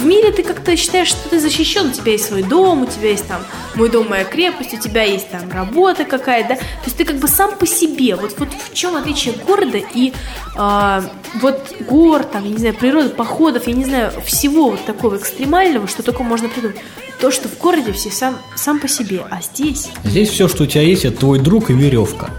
В 0.01 0.05
мире 0.05 0.31
ты 0.31 0.41
как-то 0.41 0.75
считаешь, 0.75 1.09
что 1.09 1.29
ты 1.29 1.39
защищен, 1.39 1.89
у 1.89 1.91
тебя 1.91 2.13
есть 2.13 2.25
свой 2.25 2.41
дом, 2.41 2.81
у 2.81 2.85
тебя 2.87 3.11
есть 3.11 3.27
там 3.27 3.45
мой 3.75 3.87
дом, 3.87 4.09
моя 4.09 4.23
крепость, 4.23 4.73
у 4.73 4.77
тебя 4.77 5.03
есть 5.03 5.29
там 5.29 5.51
работа 5.51 6.05
какая-то, 6.05 6.49
да? 6.49 6.55
То 6.55 6.85
есть 6.85 6.97
ты 6.97 7.05
как 7.05 7.17
бы 7.17 7.27
сам 7.27 7.55
по 7.55 7.67
себе. 7.67 8.15
Вот, 8.15 8.33
вот 8.39 8.49
в 8.49 8.73
чем 8.73 8.95
отличие 8.95 9.35
города 9.45 9.77
и 9.77 10.11
а, 10.57 11.03
вот 11.39 11.75
гор, 11.87 12.23
там, 12.23 12.45
я 12.45 12.49
не 12.49 12.57
знаю, 12.57 12.73
природы, 12.73 13.09
походов, 13.09 13.67
я 13.67 13.73
не 13.73 13.85
знаю, 13.85 14.11
всего 14.25 14.71
вот 14.71 14.83
такого 14.85 15.17
экстремального, 15.17 15.87
что 15.87 16.01
только 16.01 16.23
можно 16.23 16.49
придумать. 16.49 16.77
То, 17.19 17.29
что 17.29 17.47
в 17.47 17.59
городе 17.59 17.91
все 17.91 18.09
сам, 18.09 18.39
сам 18.55 18.79
по 18.79 18.87
себе, 18.87 19.21
а 19.29 19.39
здесь 19.43 19.89
Здесь 20.03 20.29
все, 20.29 20.47
что 20.47 20.63
у 20.63 20.65
тебя 20.65 20.81
есть, 20.81 21.05
это 21.05 21.17
твой 21.17 21.37
друг 21.37 21.69
и 21.69 21.73
веревка. 21.73 22.31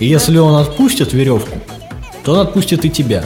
И 0.00 0.06
если 0.06 0.36
он 0.36 0.54
отпустит 0.56 1.14
веревку, 1.14 1.58
то 2.24 2.32
он 2.32 2.40
отпустит 2.40 2.84
и 2.84 2.90
тебя. 2.90 3.24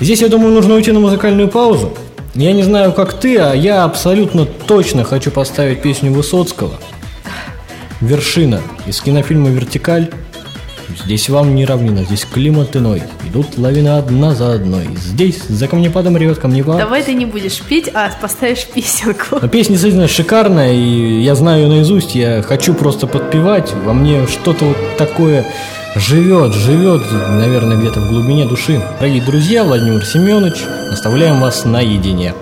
Здесь, 0.00 0.22
я 0.22 0.28
думаю, 0.28 0.52
нужно 0.54 0.74
уйти 0.74 0.92
на 0.92 1.00
музыкальную 1.00 1.48
паузу. 1.48 1.92
Я 2.34 2.52
не 2.52 2.62
знаю, 2.62 2.92
как 2.92 3.14
ты, 3.14 3.36
а 3.38 3.52
я 3.52 3.82
абсолютно 3.82 4.46
точно 4.46 5.02
хочу 5.02 5.30
поставить 5.30 5.82
песню 5.82 6.12
Высоцкого. 6.12 6.74
«Вершина» 8.00 8.60
из 8.86 9.00
кинофильма 9.00 9.48
«Вертикаль». 9.48 10.10
Здесь 11.04 11.28
вам 11.28 11.54
не 11.54 11.64
равнина, 11.64 12.04
здесь 12.04 12.24
климат 12.24 12.76
иной. 12.76 13.02
Идут 13.28 13.58
лавины 13.58 13.88
одна 13.88 14.34
за 14.34 14.54
одной. 14.54 14.88
Здесь 14.96 15.42
за 15.48 15.66
камнепадом 15.66 16.16
ревет 16.16 16.38
камнепад. 16.38 16.78
давай 16.78 17.02
ты 17.02 17.14
не 17.14 17.26
будешь 17.26 17.60
петь, 17.60 17.90
а 17.92 18.10
поставишь 18.20 18.66
песенку. 18.66 19.38
Но 19.42 19.48
песня 19.48 19.72
действительно 19.72 20.06
шикарная, 20.06 20.72
и 20.72 21.20
я 21.20 21.34
знаю 21.34 21.62
ее 21.62 21.68
наизусть, 21.68 22.14
я 22.14 22.42
хочу 22.42 22.72
просто 22.72 23.06
подпевать, 23.06 23.72
во 23.84 23.92
мне 23.92 24.26
что-то 24.26 24.64
вот 24.64 24.76
такое 24.96 25.44
живет, 25.98 26.54
живет, 26.54 27.02
наверное, 27.30 27.76
где-то 27.76 28.00
в 28.00 28.08
глубине 28.08 28.46
души. 28.46 28.80
Дорогие 28.98 29.22
друзья, 29.22 29.64
Владимир 29.64 30.04
Семенович, 30.04 30.64
оставляем 30.90 31.40
вас 31.40 31.64
наедине. 31.64 32.34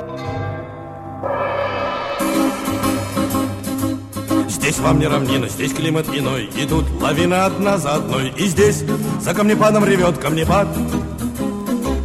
Здесь 4.49 4.79
вам 4.79 4.99
не 4.99 5.07
равнина, 5.07 5.49
здесь 5.49 5.73
климат 5.73 6.07
иной 6.13 6.51
Идут 6.57 6.85
лавины 7.01 7.35
одна 7.35 7.79
за 7.79 7.95
одной 7.95 8.33
И 8.37 8.47
здесь 8.47 8.83
за 9.21 9.33
камнепадом 9.33 9.85
ревет 9.85 10.19
камнепад 10.19 10.67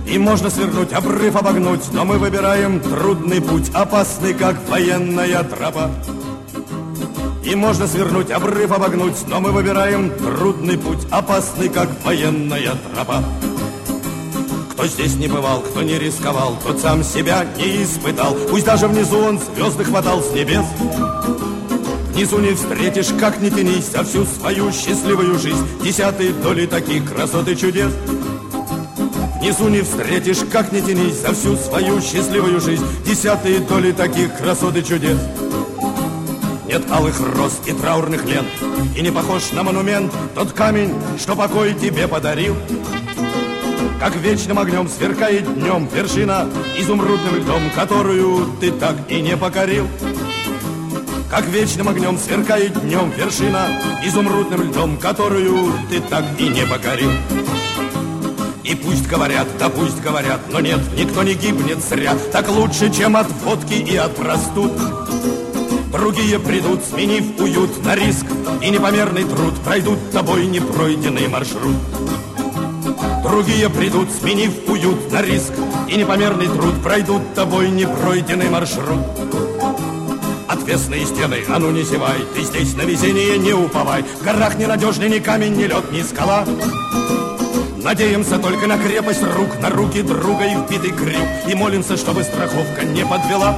И 0.08 0.20
можно 0.20 0.51
свернуть, 0.51 0.93
обрыв 0.93 1.36
обогнуть 1.36 1.91
Но 1.91 2.05
мы 2.05 2.20
выбираем 2.20 2.79
трудный 2.79 3.41
путь 3.41 3.72
Опасный, 3.74 4.36
как 4.36 4.58
военная 4.70 5.43
тропа 5.43 5.89
И 7.43 7.55
можно 7.55 7.88
свернуть, 7.88 8.29
обрыв 8.29 8.71
обогнуть 8.71 9.27
Но 9.27 9.39
мы 9.39 9.51
выбираем 9.51 10.12
трудный 10.12 10.77
путь 10.77 11.07
Опасный, 11.10 11.69
как 11.69 11.89
военная 12.03 12.75
тропа. 12.93 13.24
Кто 14.71 14.88
здесь 14.88 15.15
не 15.15 15.27
бывал, 15.27 15.62
кто 15.62 15.81
не 15.81 16.00
рисковал, 16.00 16.57
тот 16.65 16.79
сам 16.79 17.03
себя 17.03 17.45
не 17.57 17.83
испытал. 17.83 18.36
Пусть 18.50 18.65
даже 18.65 18.88
внизу 18.88 19.19
он 19.19 19.39
звезды 19.39 19.83
хватал 19.83 20.24
с 20.24 20.31
небес. 20.31 20.65
Внизу 22.13 22.39
не 22.39 22.53
встретишь, 22.53 23.10
как 23.19 23.39
не 23.41 23.51
тянись, 23.51 23.91
за 23.91 24.03
всю 24.03 24.25
свою 24.25 24.71
счастливую 24.71 25.38
жизнь. 25.38 25.67
Десятой 25.83 26.33
доли 26.33 26.65
таких 26.65 27.12
красот 27.13 27.48
и 27.48 27.55
чудес. 27.55 27.91
Внизу 29.39 29.67
не 29.69 29.81
встретишь, 29.81 30.39
как 30.51 30.71
не 30.71 30.81
тянись, 30.81 31.21
за 31.21 31.33
всю 31.33 31.55
свою 31.57 32.01
счастливую 32.01 32.60
жизнь. 32.60 32.86
Десятые 33.05 33.60
доли 33.60 33.91
таких 33.91 34.36
красот 34.38 34.75
и 34.77 34.83
чудес 34.83 35.17
нет 36.71 36.89
алых 36.89 37.19
роз 37.35 37.59
и 37.65 37.74
траурных 37.74 38.24
лент. 38.25 38.48
И 38.96 39.01
не 39.01 39.11
похож 39.11 39.51
на 39.51 39.61
монумент 39.63 40.13
Тот 40.35 40.53
камень, 40.53 40.93
что 41.19 41.35
покой 41.35 41.74
тебе 41.74 42.07
подарил. 42.07 42.55
Как 44.00 44.15
вечным 44.15 44.57
огнем 44.57 44.87
сверкает 44.87 45.53
днем 45.53 45.89
Вершина 45.93 46.50
изумрудным 46.77 47.35
льдом 47.35 47.61
Которую 47.75 48.48
ты 48.61 48.72
так 48.72 48.96
и 49.09 49.19
не 49.19 49.35
покорил. 49.35 49.85
Как 51.29 51.46
вечным 51.48 51.89
огнем 51.89 52.17
сверкает 52.17 52.79
днем 52.81 53.11
вершина 53.17 53.67
Изумрудным 54.05 54.61
льдом, 54.61 54.98
которую 54.98 55.74
ты 55.89 56.00
так 56.00 56.24
и 56.39 56.48
не 56.48 56.65
покорил. 56.65 57.11
И 58.63 58.75
пусть 58.75 59.07
говорят, 59.09 59.48
да 59.59 59.67
пусть 59.67 60.01
говорят, 60.01 60.39
но 60.50 60.61
нет, 60.61 60.79
никто 60.98 61.24
не 61.24 61.33
гибнет 61.33 61.83
зря. 61.83 62.15
Так 62.31 62.48
лучше, 62.50 62.89
чем 62.93 63.17
от 63.17 63.29
водки 63.43 63.74
и 63.74 63.98
от 63.98 64.15
простуд 64.15 64.72
Другие 65.91 66.39
придут, 66.39 66.85
сменив 66.85 67.37
уют 67.37 67.83
на 67.83 67.95
риск 67.95 68.25
И 68.61 68.69
непомерный 68.69 69.25
труд 69.25 69.53
Пройдут 69.65 70.11
тобой 70.11 70.45
непройденный 70.45 71.27
маршрут. 71.27 71.75
Другие 73.23 73.69
придут, 73.69 74.09
сменив 74.09 74.53
уют 74.67 75.11
на 75.11 75.21
риск 75.21 75.51
И 75.89 75.95
непомерный 75.97 76.47
труд 76.47 76.81
Пройдут 76.81 77.33
тобой 77.33 77.69
непройденный 77.69 78.49
маршрут. 78.49 78.99
Отвесные 80.47 81.05
стены, 81.05 81.43
а 81.49 81.59
ну 81.59 81.71
не 81.71 81.83
зевай 81.83 82.25
Ты 82.35 82.43
здесь 82.43 82.73
на 82.75 82.83
везение 82.83 83.37
не 83.37 83.51
уповай. 83.51 84.03
В 84.03 84.23
горах 84.23 84.57
ненадежный 84.57 85.09
ни 85.09 85.19
камень, 85.19 85.57
ни 85.57 85.63
лед, 85.63 85.91
ни 85.91 86.01
скала. 86.03 86.45
Надеемся 87.83 88.37
только 88.37 88.65
на 88.67 88.77
крепость 88.77 89.23
рук 89.23 89.59
На 89.61 89.69
руки 89.69 90.03
друга 90.03 90.45
и 90.45 90.55
вбитый 90.55 90.91
крюк. 90.91 91.27
И 91.49 91.53
молимся, 91.53 91.97
чтобы 91.97 92.23
страховка 92.23 92.85
не 92.85 93.05
подвела 93.05 93.57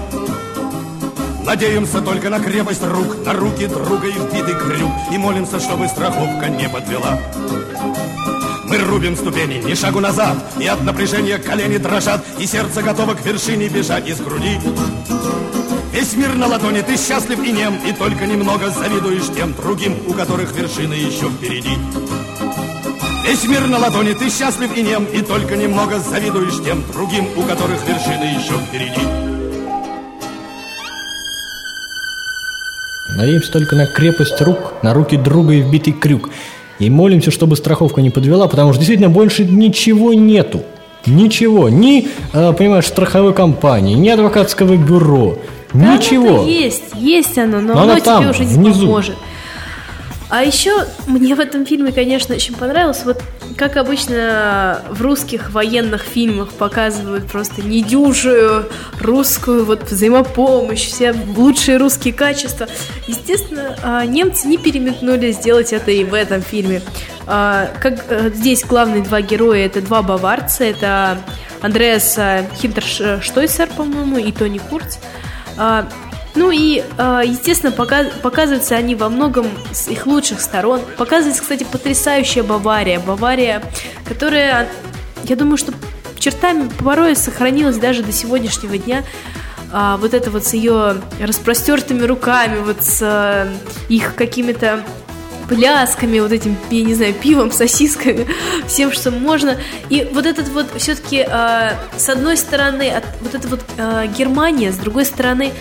Надеемся 1.45 2.01
только 2.01 2.29
на 2.29 2.39
крепость 2.39 2.83
рук 2.83 3.25
На 3.25 3.33
руки 3.33 3.67
друга 3.67 4.07
и 4.07 4.11
вбитый 4.11 4.55
крюк. 4.55 4.91
И 5.11 5.17
молимся, 5.17 5.59
чтобы 5.59 5.87
страховка 5.87 6.47
не 6.49 6.69
подвела. 6.69 7.19
Мы 8.65 8.77
рубим 8.79 9.15
ступени, 9.15 9.61
ни 9.61 9.75
шагу 9.75 9.99
назад 9.99 10.37
И 10.59 10.65
от 10.65 10.81
напряжения 10.83 11.37
колени 11.37 11.77
дрожат 11.77 12.23
И 12.39 12.47
сердце 12.47 12.81
готово 12.81 13.13
к 13.13 13.25
вершине 13.25 13.67
бежать 13.67 14.07
из 14.07 14.19
груди. 14.19 14.57
Весь 15.91 16.15
мир 16.15 16.33
на 16.35 16.47
ладони, 16.47 16.81
ты 16.81 16.97
счастлив 16.97 17.43
и 17.43 17.51
нем 17.51 17.75
И 17.85 17.91
только 17.91 18.25
немного 18.25 18.69
завидуешь 18.69 19.27
тем 19.35 19.53
другим 19.53 19.95
У 20.07 20.13
которых 20.13 20.55
вершины 20.55 20.93
еще 20.93 21.29
впереди. 21.29 21.77
Весь 23.27 23.43
мир 23.45 23.67
на 23.67 23.77
ладони, 23.77 24.13
ты 24.13 24.29
счастлив 24.29 24.75
и 24.75 24.81
нем 24.81 25.05
И 25.05 25.21
только 25.21 25.55
немного 25.55 25.99
завидуешь 25.99 26.63
тем 26.63 26.83
другим 26.91 27.27
У 27.35 27.43
которых 27.43 27.85
вершины 27.87 28.23
еще 28.23 28.53
впереди 28.57 29.32
Надеемся 33.17 33.51
только 33.51 33.75
на 33.75 33.85
крепость 33.85 34.41
рук, 34.41 34.73
на 34.81 34.93
руки 34.93 35.17
друга 35.17 35.53
и 35.53 35.61
вбитый 35.61 35.93
крюк. 35.93 36.29
И 36.79 36.89
молимся, 36.89 37.31
чтобы 37.31 37.55
страховка 37.55 38.01
не 38.01 38.09
подвела, 38.09 38.47
потому 38.47 38.71
что 38.73 38.79
действительно 38.79 39.09
больше 39.09 39.45
ничего 39.45 40.13
нету. 40.13 40.63
Ничего. 41.05 41.69
Ни, 41.69 42.07
э, 42.33 42.53
понимаешь, 42.53 42.87
страховой 42.87 43.33
компании, 43.33 43.95
ни 43.95 44.09
адвокатского 44.09 44.75
бюро. 44.75 45.37
Да, 45.73 45.97
ничего. 45.97 46.43
есть, 46.43 46.83
есть 46.95 47.37
оно, 47.37 47.59
но, 47.59 47.73
Но 47.73 47.81
оно 47.81 47.91
оно 47.93 48.01
там, 48.01 48.21
тебе 48.21 48.31
уже 48.31 48.45
не 48.45 48.55
внизу. 48.55 48.85
поможет. 48.85 49.15
А 50.29 50.43
еще 50.43 50.71
мне 51.07 51.35
в 51.35 51.39
этом 51.39 51.65
фильме, 51.65 51.91
конечно, 51.91 52.33
очень 52.35 52.55
понравилось, 52.55 53.01
вот 53.05 53.21
как 53.53 53.77
обычно 53.77 54.81
в 54.89 55.01
русских 55.01 55.51
военных 55.51 56.01
фильмах 56.01 56.49
показывают 56.49 57.27
просто 57.27 57.61
недюжую 57.61 58.69
русскую 58.99 59.65
вот 59.65 59.83
взаимопомощь, 59.91 60.85
все 60.85 61.15
лучшие 61.35 61.77
русские 61.77 62.13
качества. 62.13 62.67
Естественно, 63.07 63.75
а, 63.83 64.05
немцы 64.05 64.47
не 64.47 64.57
переметнули 64.57 65.31
сделать 65.31 65.73
это 65.73 65.91
и 65.91 66.03
в 66.03 66.13
этом 66.13 66.41
фильме. 66.41 66.81
А, 67.25 67.69
Как 67.81 68.05
э, 68.09 68.31
здесь 68.33 68.63
главные 68.63 69.03
два 69.03 69.21
героя, 69.21 69.65
это 69.65 69.81
два 69.81 70.01
баварца, 70.01 70.63
это 70.63 71.17
Андреас 71.61 72.17
э, 72.17 72.45
Хинтерштойсер, 72.57 73.69
по-моему, 73.75 74.17
и 74.17 74.31
Тони 74.31 74.57
Курц. 74.57 74.97
Ну 76.35 76.49
и, 76.51 76.83
а, 76.97 77.21
естественно, 77.21 77.71
пока- 77.71 78.09
показываются 78.21 78.75
они 78.75 78.95
во 78.95 79.09
многом 79.09 79.47
с 79.71 79.87
их 79.87 80.07
лучших 80.07 80.41
сторон. 80.41 80.81
Показывается, 80.97 81.41
кстати, 81.43 81.63
потрясающая 81.63 82.43
Бавария. 82.43 82.99
Бавария, 82.99 83.61
которая, 84.07 84.67
я 85.25 85.35
думаю, 85.35 85.57
что 85.57 85.73
чертами 86.17 86.69
порой 86.79 87.15
сохранилась 87.15 87.77
даже 87.77 88.01
до 88.01 88.11
сегодняшнего 88.11 88.77
дня. 88.77 89.03
А, 89.71 89.97
вот 89.97 90.13
это 90.13 90.31
вот 90.31 90.45
с 90.45 90.53
ее 90.53 91.01
распростертыми 91.19 92.03
руками, 92.03 92.59
вот 92.59 92.83
с 92.83 92.99
а, 93.01 93.47
их 93.89 94.15
какими-то 94.15 94.83
плясками, 95.47 96.19
вот 96.19 96.31
этим, 96.31 96.57
я 96.71 96.83
не 96.83 96.95
знаю, 96.95 97.13
пивом, 97.13 97.51
сосисками, 97.51 98.25
всем, 98.67 98.91
что 98.91 99.11
можно. 99.11 99.57
И 99.89 100.09
вот 100.13 100.25
этот 100.25 100.47
вот 100.49 100.67
все-таки, 100.77 101.27
с 101.97 102.09
одной 102.09 102.37
стороны, 102.37 102.89
от, 102.89 103.03
вот 103.19 103.35
эта 103.35 103.47
вот 103.49 103.59
Германия, 104.17 104.71
с 104.71 104.77
другой 104.77 105.03
стороны, 105.03 105.51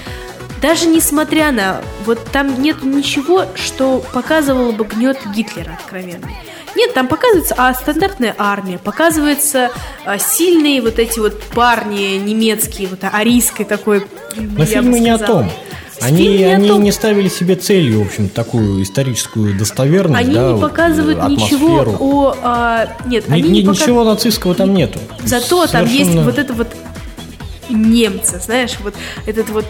даже 0.63 0.87
несмотря 0.87 1.51
на... 1.51 1.83
Вот 2.07 2.21
там 2.33 2.63
нет 2.63 2.83
ничего, 2.85 3.47
что 3.57 4.03
показывало 4.13 4.71
бы 4.73 4.85
гнет 4.85 5.19
Гитлера 5.35 5.73
откровенно. 5.79 6.29
Нет, 6.75 6.95
там 6.95 7.09
показывается 7.09 7.55
а, 7.59 7.75
стандартная 7.75 8.35
армия, 8.39 8.79
показывается 8.79 9.71
а, 10.07 10.19
сильные 10.19 10.81
вот 10.81 10.99
эти 10.99 11.19
вот 11.19 11.43
парни 11.43 12.17
немецкие, 12.17 12.89
вот 12.89 13.01
арийской 13.03 13.67
такой. 13.67 14.07
Но 14.37 14.65
фильмы 14.65 15.01
не 15.01 15.11
о 15.11 15.19
том. 15.19 15.51
Они, 16.01 16.43
они 16.43 16.69
том. 16.69 16.83
не 16.83 16.91
ставили 16.91 17.29
себе 17.29 17.55
целью, 17.55 18.03
в 18.03 18.07
общем, 18.07 18.29
такую 18.29 18.83
историческую 18.83 19.57
достоверность, 19.57 20.21
Они 20.21 20.35
да, 20.35 20.49
не 20.49 20.53
вот, 20.55 20.61
показывают 20.63 21.19
э, 21.19 21.29
ничего 21.29 21.81
атмосферу. 21.81 21.97
о... 22.01 22.37
а, 22.43 22.89
нет, 23.07 23.29
Ни- 23.29 23.35
они 23.35 23.43
ни- 23.43 23.49
не 23.49 23.61
показывают... 23.61 23.81
Ничего 23.81 24.05
нацистского 24.05 24.55
там 24.55 24.75
нету. 24.75 24.99
Зато 25.25 25.67
там 25.67 25.85
есть 25.85 25.97
Совершенно- 26.11 26.25
вот 26.25 26.39
это 26.39 26.53
вот 26.55 26.69
немцы, 27.69 28.41
знаешь, 28.41 28.73
вот 28.83 28.95
этот 29.27 29.49
вот 29.51 29.65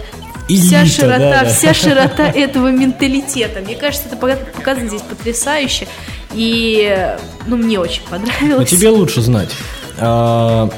Элита, 0.49 0.67
вся 0.67 0.87
широта, 0.87 1.19
да, 1.19 1.43
да. 1.45 1.51
вся 1.51 1.75
широта 1.75 2.27
этого 2.29 2.69
менталитета. 2.71 3.61
Мне 3.61 3.75
кажется, 3.75 4.09
это 4.09 4.17
пока- 4.17 4.37
показано 4.55 4.89
здесь 4.89 5.03
потрясающе. 5.03 5.87
И, 6.35 7.15
ну, 7.47 7.57
мне 7.57 7.79
очень 7.79 8.03
Но 8.11 8.19
понравилось. 8.19 8.71
тебе 8.71 8.89
лучше 8.89 9.21
знать. 9.21 9.51
А, 9.99 10.69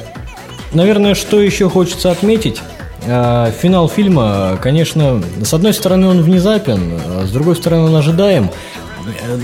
наверное, 0.73 1.15
что 1.15 1.41
еще 1.41 1.69
хочется 1.71 2.11
отметить? 2.11 2.61
А, 3.07 3.51
финал 3.53 3.89
фильма, 3.89 4.59
конечно, 4.63 5.23
с 5.43 5.53
одной 5.55 5.75
стороны 5.75 6.07
он 6.09 6.23
внезапен, 6.23 6.99
а 7.07 7.27
с 7.27 7.31
другой 7.31 7.57
стороны 7.57 7.85
он 7.85 7.97
ожидаем. 7.97 8.51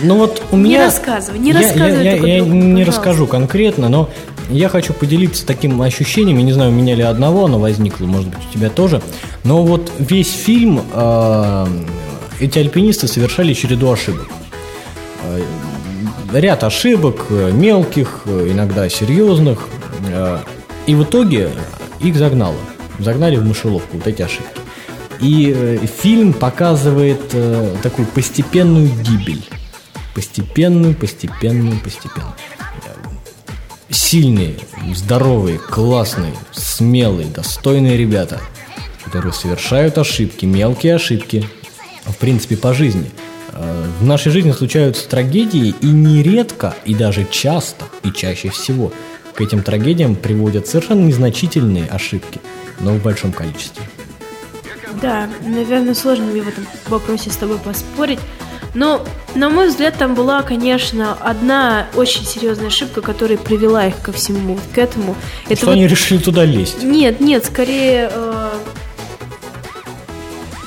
Ну 0.02 0.16
вот 0.16 0.42
у 0.52 0.56
Не 0.56 0.62
меня... 0.70 0.86
рассказывай, 0.86 1.38
не 1.38 1.50
Я- 1.52 1.58
рассказывай 1.60 2.04
Я, 2.04 2.12
только, 2.12 2.26
я 2.26 2.38
друг, 2.38 2.48
не 2.54 2.60
пожалуйста. 2.62 2.86
расскажу 2.92 3.26
конкретно, 3.26 3.88
но 3.90 4.08
я 4.50 4.68
хочу 4.68 4.92
поделиться 4.92 5.46
таким 5.46 5.80
ощущением. 5.82 6.38
Я 6.38 6.44
не 6.44 6.52
знаю, 6.52 6.70
у 6.70 6.74
меня 6.74 6.94
ли 6.94 7.02
одного 7.02 7.44
оно 7.44 7.58
возникло, 7.58 8.06
может 8.06 8.28
быть, 8.28 8.38
у 8.48 8.52
тебя 8.52 8.70
тоже. 8.70 9.02
Но 9.44 9.62
вот 9.62 9.90
весь 9.98 10.32
фильм 10.32 10.82
а, 10.92 11.68
эти 12.40 12.58
альпинисты 12.58 13.08
совершали 13.08 13.54
череду 13.54 13.90
ошибок 13.90 14.28
ряд 16.32 16.64
ошибок, 16.64 17.26
э, 17.30 17.50
мелких, 17.52 18.22
э, 18.26 18.48
иногда 18.50 18.88
серьезных. 18.88 19.68
э, 20.08 20.38
И 20.86 20.94
в 20.94 21.02
итоге 21.04 21.50
их 22.00 22.16
загнало. 22.16 22.56
Загнали 22.98 23.36
в 23.36 23.44
мышеловку 23.44 23.98
вот 23.98 24.06
эти 24.06 24.22
ошибки. 24.22 24.60
И 25.20 25.54
э, 25.54 25.78
фильм 25.86 26.32
показывает 26.32 27.20
э, 27.32 27.74
такую 27.82 28.08
постепенную 28.08 28.88
гибель. 28.88 29.44
Постепенную, 30.14 30.94
постепенную, 30.94 31.78
постепенную. 31.78 32.34
Сильные, 33.90 34.56
здоровые, 34.94 35.58
классные, 35.58 36.34
смелые, 36.52 37.28
достойные 37.28 37.96
ребята, 37.96 38.40
которые 39.04 39.32
совершают 39.32 39.98
ошибки, 39.98 40.46
мелкие 40.46 40.94
ошибки, 40.94 41.44
в 42.04 42.16
принципе, 42.16 42.56
по 42.56 42.72
жизни. 42.72 43.10
Э, 43.52 43.86
В 44.00 44.04
нашей 44.04 44.30
жизни 44.30 44.52
случаются 44.52 45.08
трагедии, 45.08 45.74
и 45.80 45.86
нередко, 45.86 46.74
и 46.84 46.94
даже 46.94 47.26
часто, 47.30 47.86
и 48.04 48.12
чаще 48.12 48.50
всего 48.50 48.92
к 49.34 49.40
этим 49.40 49.62
трагедиям 49.62 50.14
приводят 50.14 50.68
совершенно 50.68 51.04
незначительные 51.04 51.86
ошибки, 51.86 52.40
но 52.78 52.92
в 52.92 53.02
большом 53.02 53.32
количестве. 53.32 53.82
Да, 55.02 55.28
наверное, 55.44 55.94
сложно 55.94 56.26
мне 56.26 56.42
в 56.42 56.48
этом 56.48 56.66
вопросе 56.88 57.30
с 57.30 57.36
тобой 57.36 57.58
поспорить. 57.58 58.18
Но, 58.74 59.04
на 59.34 59.48
мой 59.48 59.68
взгляд, 59.68 59.96
там 59.98 60.14
была, 60.14 60.42
конечно, 60.42 61.14
одна 61.20 61.86
очень 61.94 62.24
серьезная 62.24 62.68
ошибка, 62.68 63.00
которая 63.00 63.36
привела 63.36 63.86
их 63.86 64.00
ко 64.00 64.12
всему, 64.12 64.58
к 64.74 64.78
этому. 64.78 65.16
Это 65.46 65.56
что 65.56 65.66
вот- 65.66 65.72
они 65.72 65.86
решили 65.86 66.18
туда 66.18 66.44
лезть? 66.44 66.82
Нет, 66.82 67.20
нет, 67.20 67.44
скорее... 67.44 68.10
э, 68.12 68.50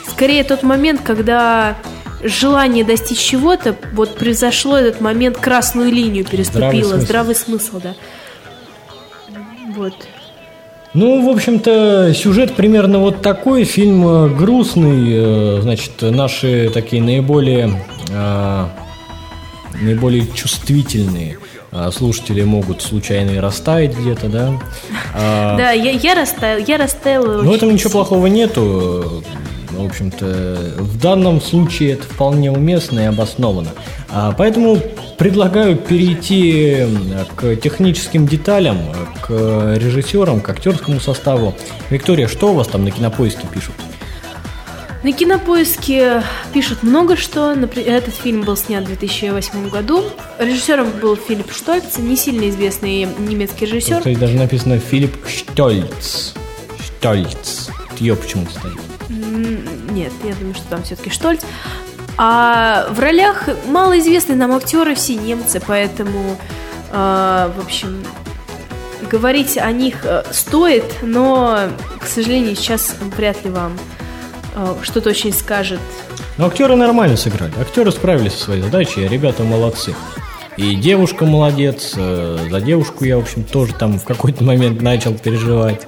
скорее 0.09 0.43
тот 0.43 0.63
момент, 0.63 1.01
когда 1.01 1.77
желание 2.23 2.83
достичь 2.83 3.19
чего-то, 3.19 3.75
вот 3.93 4.15
произошло 4.15 4.77
этот 4.77 5.01
момент, 5.01 5.37
красную 5.37 5.91
линию 5.91 6.25
переступило, 6.25 6.89
смысл. 6.91 7.05
здравый 7.05 7.35
смысл, 7.35 7.81
да. 7.81 7.95
Вот. 9.75 9.93
Ну, 10.93 11.25
в 11.25 11.29
общем-то, 11.35 12.13
сюжет 12.13 12.55
примерно 12.55 12.99
вот 12.99 13.21
такой. 13.21 13.63
Фильм 13.63 14.07
э, 14.07 14.29
грустный. 14.29 15.57
э, 15.57 15.59
Значит, 15.61 15.93
наши 16.01 16.69
такие 16.71 17.01
наиболее, 17.01 17.81
э, 18.11 18.65
наиболее 19.81 20.27
чувствительные 20.33 21.37
слушатели 21.91 22.43
могут 22.43 22.83
случайно 22.83 23.31
и 23.31 23.37
растаять 23.39 23.97
где-то, 23.97 24.27
да? 24.29 24.53
А, 25.15 25.57
Да, 25.57 25.71
я, 25.71 25.89
я 25.89 26.13
растаял, 26.13 26.63
я 26.67 26.77
растаяла. 26.77 27.41
Ну, 27.41 27.49
в 27.49 27.53
этом 27.55 27.73
ничего 27.73 27.89
плохого 27.89 28.27
нету. 28.27 29.23
В 29.77 29.85
общем-то, 29.85 30.57
в 30.77 30.99
данном 30.99 31.41
случае 31.41 31.93
это 31.93 32.03
вполне 32.03 32.51
уместно 32.51 32.99
и 33.01 33.03
обосновано. 33.05 33.69
А, 34.09 34.33
Поэтому 34.37 34.77
предлагаю 35.17 35.75
перейти 35.75 36.75
м, 36.79 37.13
к 37.35 37.55
техническим 37.55 38.27
деталям, 38.27 38.77
к 39.21 39.29
режиссерам, 39.77 40.41
к 40.41 40.49
актерскому 40.49 40.99
составу. 40.99 41.55
Виктория, 41.89 42.27
что 42.27 42.51
у 42.51 42.55
вас 42.55 42.67
там 42.67 42.83
на 42.83 42.91
кинопоиске 42.91 43.47
пишут? 43.53 43.73
На 45.03 45.11
кинопоиске 45.11 46.23
пишут 46.53 46.81
много 46.81 47.17
что. 47.17 47.53
Например, 47.55 47.95
этот 47.95 48.13
фильм 48.13 48.43
был 48.43 48.55
снят 48.55 48.85
в 48.85 48.87
2008 48.87 49.69
году. 49.69 50.05
Режиссером 50.39 50.87
был 51.01 51.17
Филипп 51.17 51.51
Штольц, 51.51 51.97
не 51.97 52.15
сильно 52.15 52.49
известный 52.49 53.05
немецкий 53.19 53.65
режиссер. 53.65 54.01
Тут 54.01 54.17
даже 54.17 54.35
написано 54.37 54.79
Филипп 54.79 55.17
Штольц. 55.27 56.31
Штольц. 56.79 57.67
Ее 57.99 58.15
почему-то 58.15 58.51
стоит. 58.51 58.79
Нет, 59.09 60.11
я 60.23 60.33
думаю, 60.35 60.55
что 60.55 60.67
там 60.69 60.83
все-таки 60.83 61.09
Штольц. 61.09 61.41
А 62.17 62.87
в 62.91 62.99
ролях 62.99 63.49
малоизвестные 63.67 64.35
нам 64.35 64.51
актеры 64.51 64.95
все 64.95 65.15
немцы, 65.15 65.61
поэтому, 65.65 66.37
э, 66.91 67.51
в 67.55 67.59
общем, 67.59 68.03
говорить 69.09 69.57
о 69.57 69.71
них 69.71 70.05
э, 70.05 70.23
стоит, 70.31 70.85
но, 71.01 71.69
к 71.99 72.05
сожалению, 72.05 72.55
сейчас 72.55 72.95
вряд 73.17 73.43
ли 73.43 73.49
вам 73.49 73.77
э, 74.55 74.75
что-то 74.83 75.09
очень 75.09 75.33
скажет. 75.33 75.79
Но 76.37 76.47
актеры 76.47 76.75
нормально 76.75 77.17
сыграли. 77.17 77.53
Актеры 77.59 77.91
справились 77.91 78.33
со 78.33 78.45
своей 78.45 78.61
задачей, 78.61 79.05
а 79.05 79.09
ребята 79.09 79.43
молодцы. 79.43 79.95
И 80.57 80.75
девушка 80.75 81.25
молодец. 81.25 81.93
э, 81.97 82.37
За 82.49 82.61
девушку 82.61 83.05
я, 83.05 83.17
в 83.17 83.21
общем, 83.21 83.43
тоже 83.43 83.73
там 83.73 83.97
в 83.99 84.03
какой-то 84.03 84.43
момент 84.43 84.81
начал 84.81 85.13
переживать. 85.13 85.81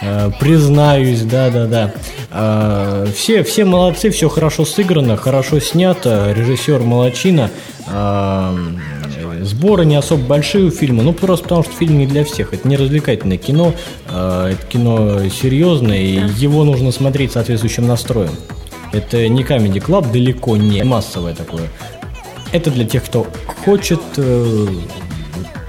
Э, 0.00 0.30
Признаюсь, 0.40 1.20
да-да-да. 1.22 1.92
Э, 2.30 3.06
Все, 3.14 3.42
все 3.42 3.64
молодцы, 3.64 4.10
все 4.10 4.28
хорошо 4.28 4.64
сыграно, 4.64 5.16
хорошо 5.16 5.60
снято. 5.60 6.32
Режиссер 6.34 6.80
молочина. 6.80 7.50
Сборы 9.42 9.84
не 9.84 9.96
особо 9.96 10.22
большие 10.24 10.64
у 10.66 10.70
фильма, 10.70 11.02
ну 11.02 11.12
просто 11.12 11.44
потому 11.44 11.62
что 11.62 11.72
фильм 11.72 11.98
не 11.98 12.06
для 12.06 12.24
всех. 12.24 12.52
Это 12.54 12.66
не 12.66 12.76
развлекательное 12.76 13.36
кино, 13.36 13.74
это 14.08 14.58
кино 14.68 15.28
серьезное, 15.28 15.98
и 15.98 16.14
его 16.36 16.64
нужно 16.64 16.90
смотреть 16.90 17.32
соответствующим 17.32 17.86
настроем. 17.86 18.32
Это 18.92 19.28
не 19.28 19.42
Comedy 19.42 19.74
Club, 19.84 20.10
далеко 20.10 20.56
не 20.56 20.82
массовое 20.84 21.34
такое. 21.34 21.68
Это 22.56 22.70
для 22.70 22.86
тех, 22.86 23.04
кто 23.04 23.26
хочет 23.66 24.00
э, 24.16 24.66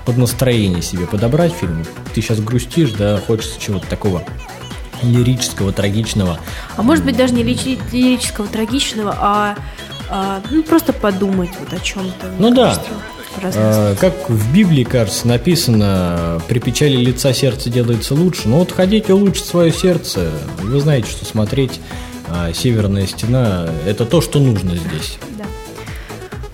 под 0.05 0.17
настроение 0.17 0.81
себе 0.81 1.05
подобрать 1.05 1.51
фильм. 1.51 1.83
Ты 2.15 2.21
сейчас 2.21 2.39
грустишь, 2.39 2.91
да, 2.91 3.19
хочется 3.27 3.59
чего-то 3.59 3.85
такого 3.87 4.23
лирического, 5.03 5.73
трагичного. 5.73 6.39
А 6.77 6.81
может 6.83 7.03
быть, 7.03 7.17
даже 7.17 7.33
не 7.33 7.43
личи- 7.43 7.77
лирического, 7.91 8.47
трагичного, 8.47 9.13
а, 9.19 9.55
а, 10.09 10.41
ну, 10.49 10.63
просто 10.63 10.93
подумать 10.93 11.49
вот 11.59 11.73
о 11.73 11.83
чем-то. 11.83 12.31
Ну 12.39 12.51
да. 12.51 12.81
Разные 13.41 13.65
Э, 13.65 13.95
как 13.99 14.29
в 14.29 14.53
Библии, 14.53 14.85
кажется, 14.85 15.27
написано, 15.27 16.41
при 16.47 16.59
печали 16.59 16.95
лица 16.95 17.33
сердце 17.33 17.69
делается 17.69 18.15
лучше. 18.15 18.47
Ну 18.47 18.59
вот 18.59 18.71
хотите 18.71 19.13
улучшить 19.13 19.45
свое 19.45 19.73
сердце, 19.73 20.31
вы 20.63 20.79
знаете, 20.79 21.11
что 21.11 21.25
смотреть 21.25 21.81
а, 22.29 22.53
«Северная 22.53 23.07
стена»— 23.07 23.67
это 23.85 24.05
то, 24.05 24.21
что 24.21 24.39
нужно 24.39 24.77
здесь. 24.77 25.19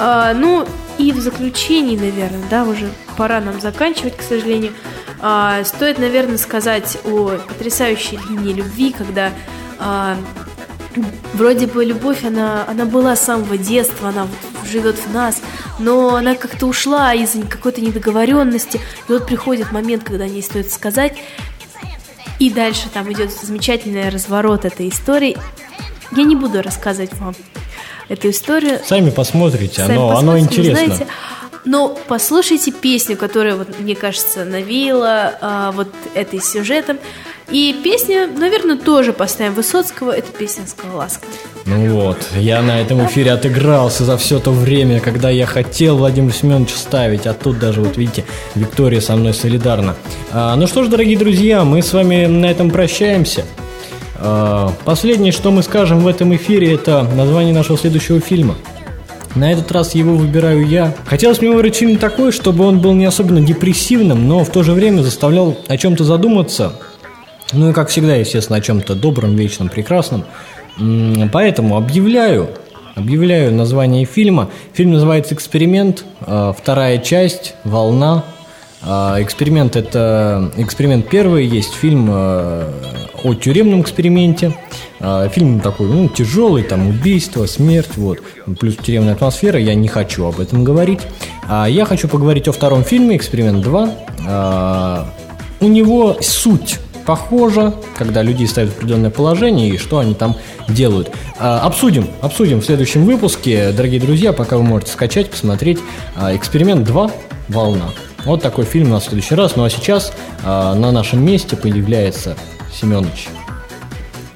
А, 0.06 0.34
ну, 0.34 0.68
и 0.98 1.14
в 1.14 1.22
заключении, 1.22 1.96
наверное, 1.96 2.44
да, 2.50 2.66
уже 2.66 2.92
пора 3.16 3.40
нам 3.40 3.62
заканчивать, 3.62 4.18
к 4.18 4.22
сожалению. 4.22 4.74
А, 5.22 5.64
стоит, 5.64 5.98
наверное, 5.98 6.38
сказать 6.38 6.98
о 7.06 7.38
потрясающей 7.48 8.20
линии 8.28 8.52
любви, 8.52 8.92
когда 8.92 9.32
а, 9.80 10.18
вроде 11.36 11.68
бы 11.68 11.86
любовь, 11.86 12.26
она, 12.26 12.66
она 12.68 12.84
была 12.84 13.16
с 13.16 13.22
самого 13.22 13.58
детства, 13.58 14.10
она 14.10 14.24
вот 14.24 14.70
живет 14.70 14.98
в 14.98 15.14
нас, 15.14 15.42
но 15.80 16.16
она 16.16 16.36
как-то 16.36 16.66
ушла 16.66 17.14
из-за 17.14 17.44
какой-то 17.44 17.80
недоговоренности. 17.80 18.82
И 19.08 19.12
вот 19.14 19.26
приходит 19.26 19.72
момент, 19.72 20.04
когда 20.04 20.28
не 20.28 20.42
стоит 20.42 20.70
сказать, 20.70 21.16
и 22.40 22.50
дальше 22.50 22.90
там 22.94 23.10
идет 23.14 23.32
замечательный 23.32 24.10
разворот 24.10 24.66
этой 24.66 24.90
истории. 24.90 25.38
Я 26.12 26.24
не 26.26 26.36
буду 26.36 26.62
рассказывать 26.62 27.14
вам 27.14 27.36
эту 28.14 28.30
историю. 28.30 28.80
Сами 28.86 29.10
посмотрите, 29.10 29.82
Сами 29.82 29.96
оно, 29.96 30.10
оно 30.10 30.34
посмотрите, 30.34 30.62
интересно. 30.62 30.84
узнаете. 30.84 31.08
Но 31.66 31.98
послушайте 32.08 32.72
песню, 32.72 33.16
которая, 33.16 33.56
вот, 33.56 33.80
мне 33.80 33.96
кажется, 33.96 34.44
навеяла 34.44 35.34
а, 35.40 35.72
вот 35.72 35.88
этой 36.14 36.42
сюжетом. 36.42 36.98
И 37.50 37.76
песня, 37.84 38.28
наверное, 38.28 38.78
тоже 38.78 39.14
поставим 39.14 39.54
Высоцкого. 39.54 40.12
Это 40.12 40.32
песня 40.32 40.66
«Скалолазка». 40.68 41.28
Ну 41.66 41.96
вот, 41.96 42.18
я 42.36 42.62
на 42.62 42.82
этом 42.82 43.06
эфире 43.06 43.32
отыгрался 43.32 44.04
за 44.04 44.18
все 44.18 44.40
то 44.40 44.52
время, 44.52 45.00
когда 45.00 45.30
я 45.30 45.46
хотел 45.46 45.98
Владимира 45.98 46.34
Семеновича 46.34 46.76
ставить, 46.76 47.26
а 47.28 47.34
тут 47.34 47.60
даже, 47.60 47.82
вот 47.82 47.96
видите, 47.96 48.26
Виктория 48.56 49.00
со 49.00 49.16
мной 49.16 49.34
солидарна. 49.34 49.96
А, 50.32 50.56
ну 50.56 50.68
что 50.68 50.84
ж, 50.84 50.88
дорогие 50.88 51.18
друзья, 51.18 51.64
мы 51.64 51.82
с 51.82 51.94
вами 51.94 52.26
на 52.26 52.48
этом 52.48 52.72
прощаемся. 52.72 53.46
А, 54.26 54.72
последнее, 54.86 55.34
что 55.34 55.52
мы 55.52 55.64
скажем 55.64 56.00
в 56.00 56.08
этом 56.08 56.34
эфире, 56.36 56.74
это 56.74 57.04
название 57.16 57.54
нашего 57.54 57.78
следующего 57.78 58.22
фильма. 58.22 58.56
На 59.36 59.52
этот 59.52 59.70
раз 59.72 59.96
его 59.96 60.16
выбираю 60.16 60.66
я. 60.66 60.96
Хотелось 61.06 61.42
мне 61.42 61.52
выбрать 61.52 61.76
фильм 61.76 61.98
такой, 61.98 62.32
чтобы 62.32 62.66
он 62.66 62.80
был 62.80 62.94
не 62.94 63.04
особенно 63.04 63.42
депрессивным, 63.42 64.28
но 64.28 64.46
в 64.46 64.50
то 64.50 64.64
же 64.64 64.72
время 64.72 65.02
заставлял 65.02 65.58
о 65.68 65.76
чем-то 65.76 66.06
задуматься. 66.06 66.74
Ну 67.52 67.72
и 67.72 67.74
как 67.74 67.90
всегда, 67.90 68.16
естественно, 68.16 68.60
о 68.60 68.62
чем-то 68.62 68.96
добром, 68.96 69.36
вечном, 69.36 69.68
прекрасном. 69.68 70.24
Поэтому 71.34 71.76
объявляю, 71.76 72.50
объявляю 72.96 73.54
название 73.54 74.06
фильма. 74.06 74.50
Фильм 74.74 74.94
называется 74.94 75.34
«Эксперимент», 75.34 76.06
э, 76.26 76.54
вторая 76.58 76.98
часть 77.00 77.56
«Волна». 77.64 78.24
А, 78.86 79.22
Эксперимент– 79.22 79.76
это 79.78 80.52
эксперимент 80.58 81.08
первый, 81.10 81.46
есть 81.46 81.74
фильм 81.74 82.10
э, 82.10 82.72
о 83.24 83.34
тюремном 83.34 83.82
эксперименте. 83.82 84.54
А, 85.00 85.28
Фильм 85.30 85.60
такой, 85.62 85.88
ну, 85.88 86.10
тяжелый, 86.10 86.64
там, 86.64 86.90
убийство, 86.90 87.46
смерть, 87.46 87.96
вот. 87.96 88.20
Плюс 88.60 88.76
тюремная 88.76 89.14
атмосфера, 89.14 89.60
я 89.60 89.74
не 89.76 89.88
хочу 89.88 90.26
об 90.26 90.40
этом 90.40 90.64
говорить. 90.64 91.00
А 91.48 91.68
я 91.68 91.86
хочу 91.86 92.08
поговорить 92.08 92.48
о 92.48 92.52
втором 92.52 92.84
фильме 92.84 93.16
«Эксперимент 93.16 93.66
2». 93.66 93.92
А, 94.28 95.08
У 95.62 95.68
него 95.68 96.18
суть 96.22 96.80
похожа, 97.06 97.74
когда 97.98 98.22
людей 98.22 98.48
ставят 98.48 98.72
в 98.72 98.78
определенное 98.78 99.10
положение 99.10 99.70
и 99.70 99.78
что 99.78 100.00
они 100.00 100.14
там 100.14 100.36
делают. 100.68 101.10
А, 101.40 101.62
Обсудим, 101.62 102.08
обсудим 102.22 102.60
в 102.60 102.66
следующем 102.66 103.06
выпуске, 103.06 103.72
дорогие 103.72 104.02
друзья, 104.02 104.34
пока 104.34 104.58
вы 104.58 104.64
можете 104.64 104.92
скачать, 104.92 105.30
посмотреть 105.30 105.80
а, 106.16 106.36
«Эксперимент 106.36 106.86
2. 106.86 107.12
Волна». 107.50 107.90
Вот 108.26 108.42
такой 108.42 108.66
фильм 108.66 108.88
у 108.88 108.92
нас 108.92 109.04
в 109.04 109.06
следующий 109.08 109.36
раз. 109.36 109.56
Ну 109.56 109.64
а 109.64 109.70
сейчас 109.70 110.14
а, 110.44 110.74
на 110.76 110.92
нашем 110.92 111.24
месте 111.26 111.56
появляется 111.56 112.38
Семенович. 112.74 113.28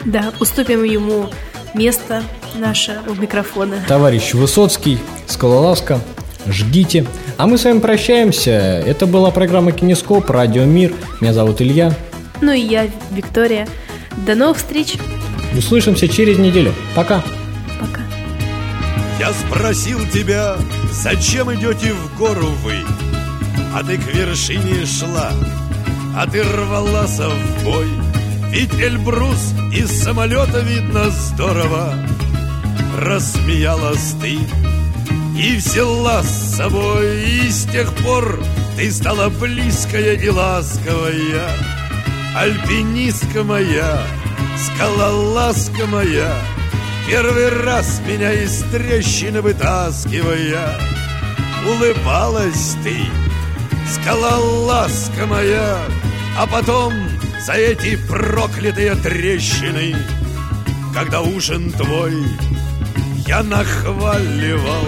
Да, 0.06 0.32
уступим 0.40 0.84
ему 0.84 1.30
место 1.74 2.24
наше 2.56 3.00
у 3.08 3.14
микрофона. 3.14 3.78
Товарищ 3.88 4.34
Высоцкий, 4.34 5.00
Скалолазка, 5.28 6.00
ждите. 6.46 7.06
А 7.38 7.48
мы 7.48 7.58
с 7.58 7.66
вами 7.66 7.80
прощаемся. 7.80 8.52
Это 8.52 9.06
была 9.06 9.32
программа 9.32 9.72
Кинескоп, 9.72 10.30
Радио 10.30 10.64
Мир. 10.66 10.94
Меня 11.22 11.34
зовут 11.34 11.62
Илья. 11.62 11.94
Ну 12.42 12.52
и 12.52 12.60
я, 12.60 12.88
Виктория. 13.12 13.68
До 14.26 14.36
новых 14.36 14.58
встреч. 14.58 14.96
Услышимся 15.58 16.08
через 16.08 16.38
неделю. 16.38 16.74
Пока. 16.96 17.24
Пока. 17.80 18.02
Я 19.20 19.32
спросил 19.34 20.00
тебя, 20.10 20.56
зачем 20.92 21.54
идете 21.54 21.94
в 21.94 22.18
гору 22.18 22.48
вы? 22.64 22.76
А 23.74 23.84
ты 23.84 23.98
к 23.98 24.08
вершине 24.14 24.86
шла, 24.86 25.32
а 26.16 26.28
ты 26.28 26.44
рвалась 26.44 27.20
в 27.20 27.64
бой. 27.64 27.88
Ведь 28.50 28.74
Эльбрус 28.76 29.54
из 29.74 30.04
самолета 30.04 30.62
видно 30.62 31.10
здорово. 31.10 31.94
Рассмеялась 33.00 34.16
ты 34.22 34.40
и 35.38 35.56
взяла 35.58 36.24
с 36.24 36.56
собой, 36.56 37.24
и 37.24 37.50
с 37.50 37.66
тех 37.66 37.94
пор 37.96 38.40
ты 38.76 38.92
стала 38.92 39.30
близкая 39.30 40.16
и 40.16 40.30
ласковая. 40.30 41.50
Альпинистка 42.36 43.44
моя, 43.44 44.06
скалолазка 44.58 45.86
моя, 45.88 46.34
Первый 47.08 47.48
раз 47.64 48.02
меня 48.06 48.34
из 48.34 48.64
трещины 48.64 49.42
вытаскивая, 49.42 50.78
Улыбалась 51.66 52.76
ты, 52.84 52.98
скалолазка 53.90 55.26
моя, 55.26 55.80
А 56.38 56.46
потом 56.46 56.94
за 57.46 57.54
эти 57.54 57.96
проклятые 57.96 58.96
трещины, 58.96 59.96
Когда 60.94 61.22
ужин 61.22 61.72
твой 61.72 62.14
я 63.26 63.44
нахваливал, 63.44 64.86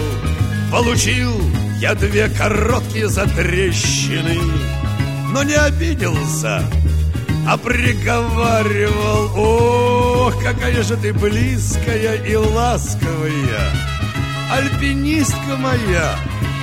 Получил 0.71 1.33
я 1.79 1.95
две 1.95 2.29
короткие 2.29 3.07
затрещины, 3.07 4.37
Но 5.31 5.43
не 5.43 5.55
обиделся, 5.55 6.63
а 7.47 7.57
приговаривал 7.57 9.31
Ох, 9.35 10.43
какая 10.43 10.83
же 10.83 10.97
ты 10.97 11.13
близкая 11.13 12.15
и 12.23 12.35
ласковая! 12.35 13.71
Альпинистка 14.51 15.55
моя, 15.57 16.15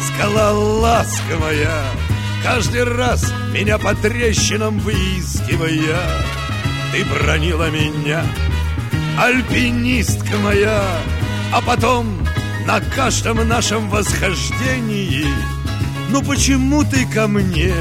скалолазка 0.03 1.39
моя 1.41 1.83
Каждый 2.47 2.85
раз 2.85 3.35
меня 3.53 3.77
по 3.77 3.93
трещинам 3.93 4.79
выискивая 4.79 5.99
Ты 6.93 7.05
бронила 7.05 7.71
меня, 7.71 8.25
альпинистка 9.19 10.37
моя 10.37 10.81
А 11.53 11.61
потом 11.61 12.07
на 12.65 12.81
каждом 12.81 13.47
нашем 13.49 13.91
восхождении 13.91 15.27
Ну 16.11 16.23
почему 16.23 16.85
ты 16.85 17.05
ко 17.07 17.27
мне 17.27 17.75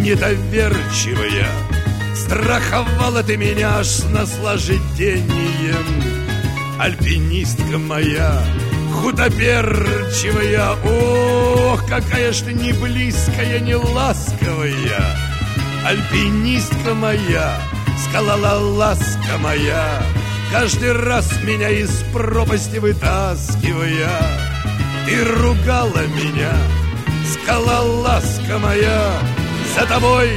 недоверчивая? 0.00 1.46
Страховала 2.16 3.22
ты 3.22 3.36
меня 3.36 3.78
аж 3.78 3.86
с 3.86 4.04
наслаждением 4.10 5.86
Альпинистка 6.80 7.78
моя, 7.78 8.42
худоберчивая 8.94 10.76
Ох, 10.84 11.86
какая 11.86 12.32
ж 12.32 12.42
ты 12.42 12.52
не 12.52 12.72
близкая, 12.72 13.60
не 13.60 13.74
ласковая. 13.74 15.16
Альпинистка 15.84 16.94
моя, 16.94 17.60
скалолазка 18.08 19.36
моя 19.38 20.02
Каждый 20.50 20.92
раз 20.92 21.30
меня 21.42 21.68
из 21.68 22.02
пропасти 22.12 22.78
вытаскивая. 22.78 24.08
Ты 25.04 25.24
ругала 25.24 26.06
меня, 26.06 26.52
скалолазка 27.32 28.58
моя 28.58 29.12
За 29.76 29.86
тобой 29.86 30.30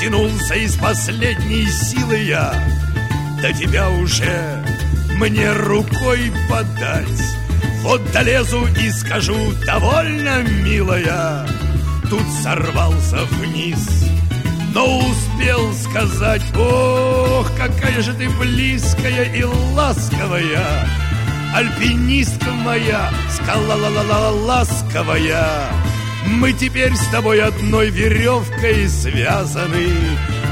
тянулся 0.00 0.54
из 0.54 0.76
последней 0.76 1.66
силы 1.66 2.16
я. 2.16 2.54
До 3.42 3.52
тебя 3.52 3.90
уже 3.90 4.64
мне 5.18 5.52
рукой 5.52 6.32
подать 6.48 7.37
Вот 7.82 8.00
долезу 8.12 8.66
и 8.66 8.90
скажу, 8.90 9.36
довольно, 9.64 10.42
милая 10.42 11.46
Тут 12.10 12.26
сорвался 12.42 13.24
вниз, 13.32 14.04
но 14.74 14.98
успел 14.98 15.72
сказать 15.74 16.42
Ох, 16.56 17.50
какая 17.56 18.02
же 18.02 18.12
ты 18.14 18.28
близкая 18.30 19.32
и 19.34 19.44
ласковая 19.44 20.88
Альпинистка 21.54 22.50
моя, 22.50 23.10
скала-ла-ла-ла-ласковая 23.30 25.70
Мы 26.26 26.52
теперь 26.52 26.94
с 26.94 27.06
тобой 27.08 27.40
одной 27.42 27.88
веревкой 27.90 28.86
связаны 28.88 29.88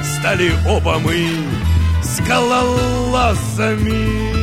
Стали 0.03 0.51
оба 0.67 0.99
мы 0.99 1.29
скалолазами 2.03 4.36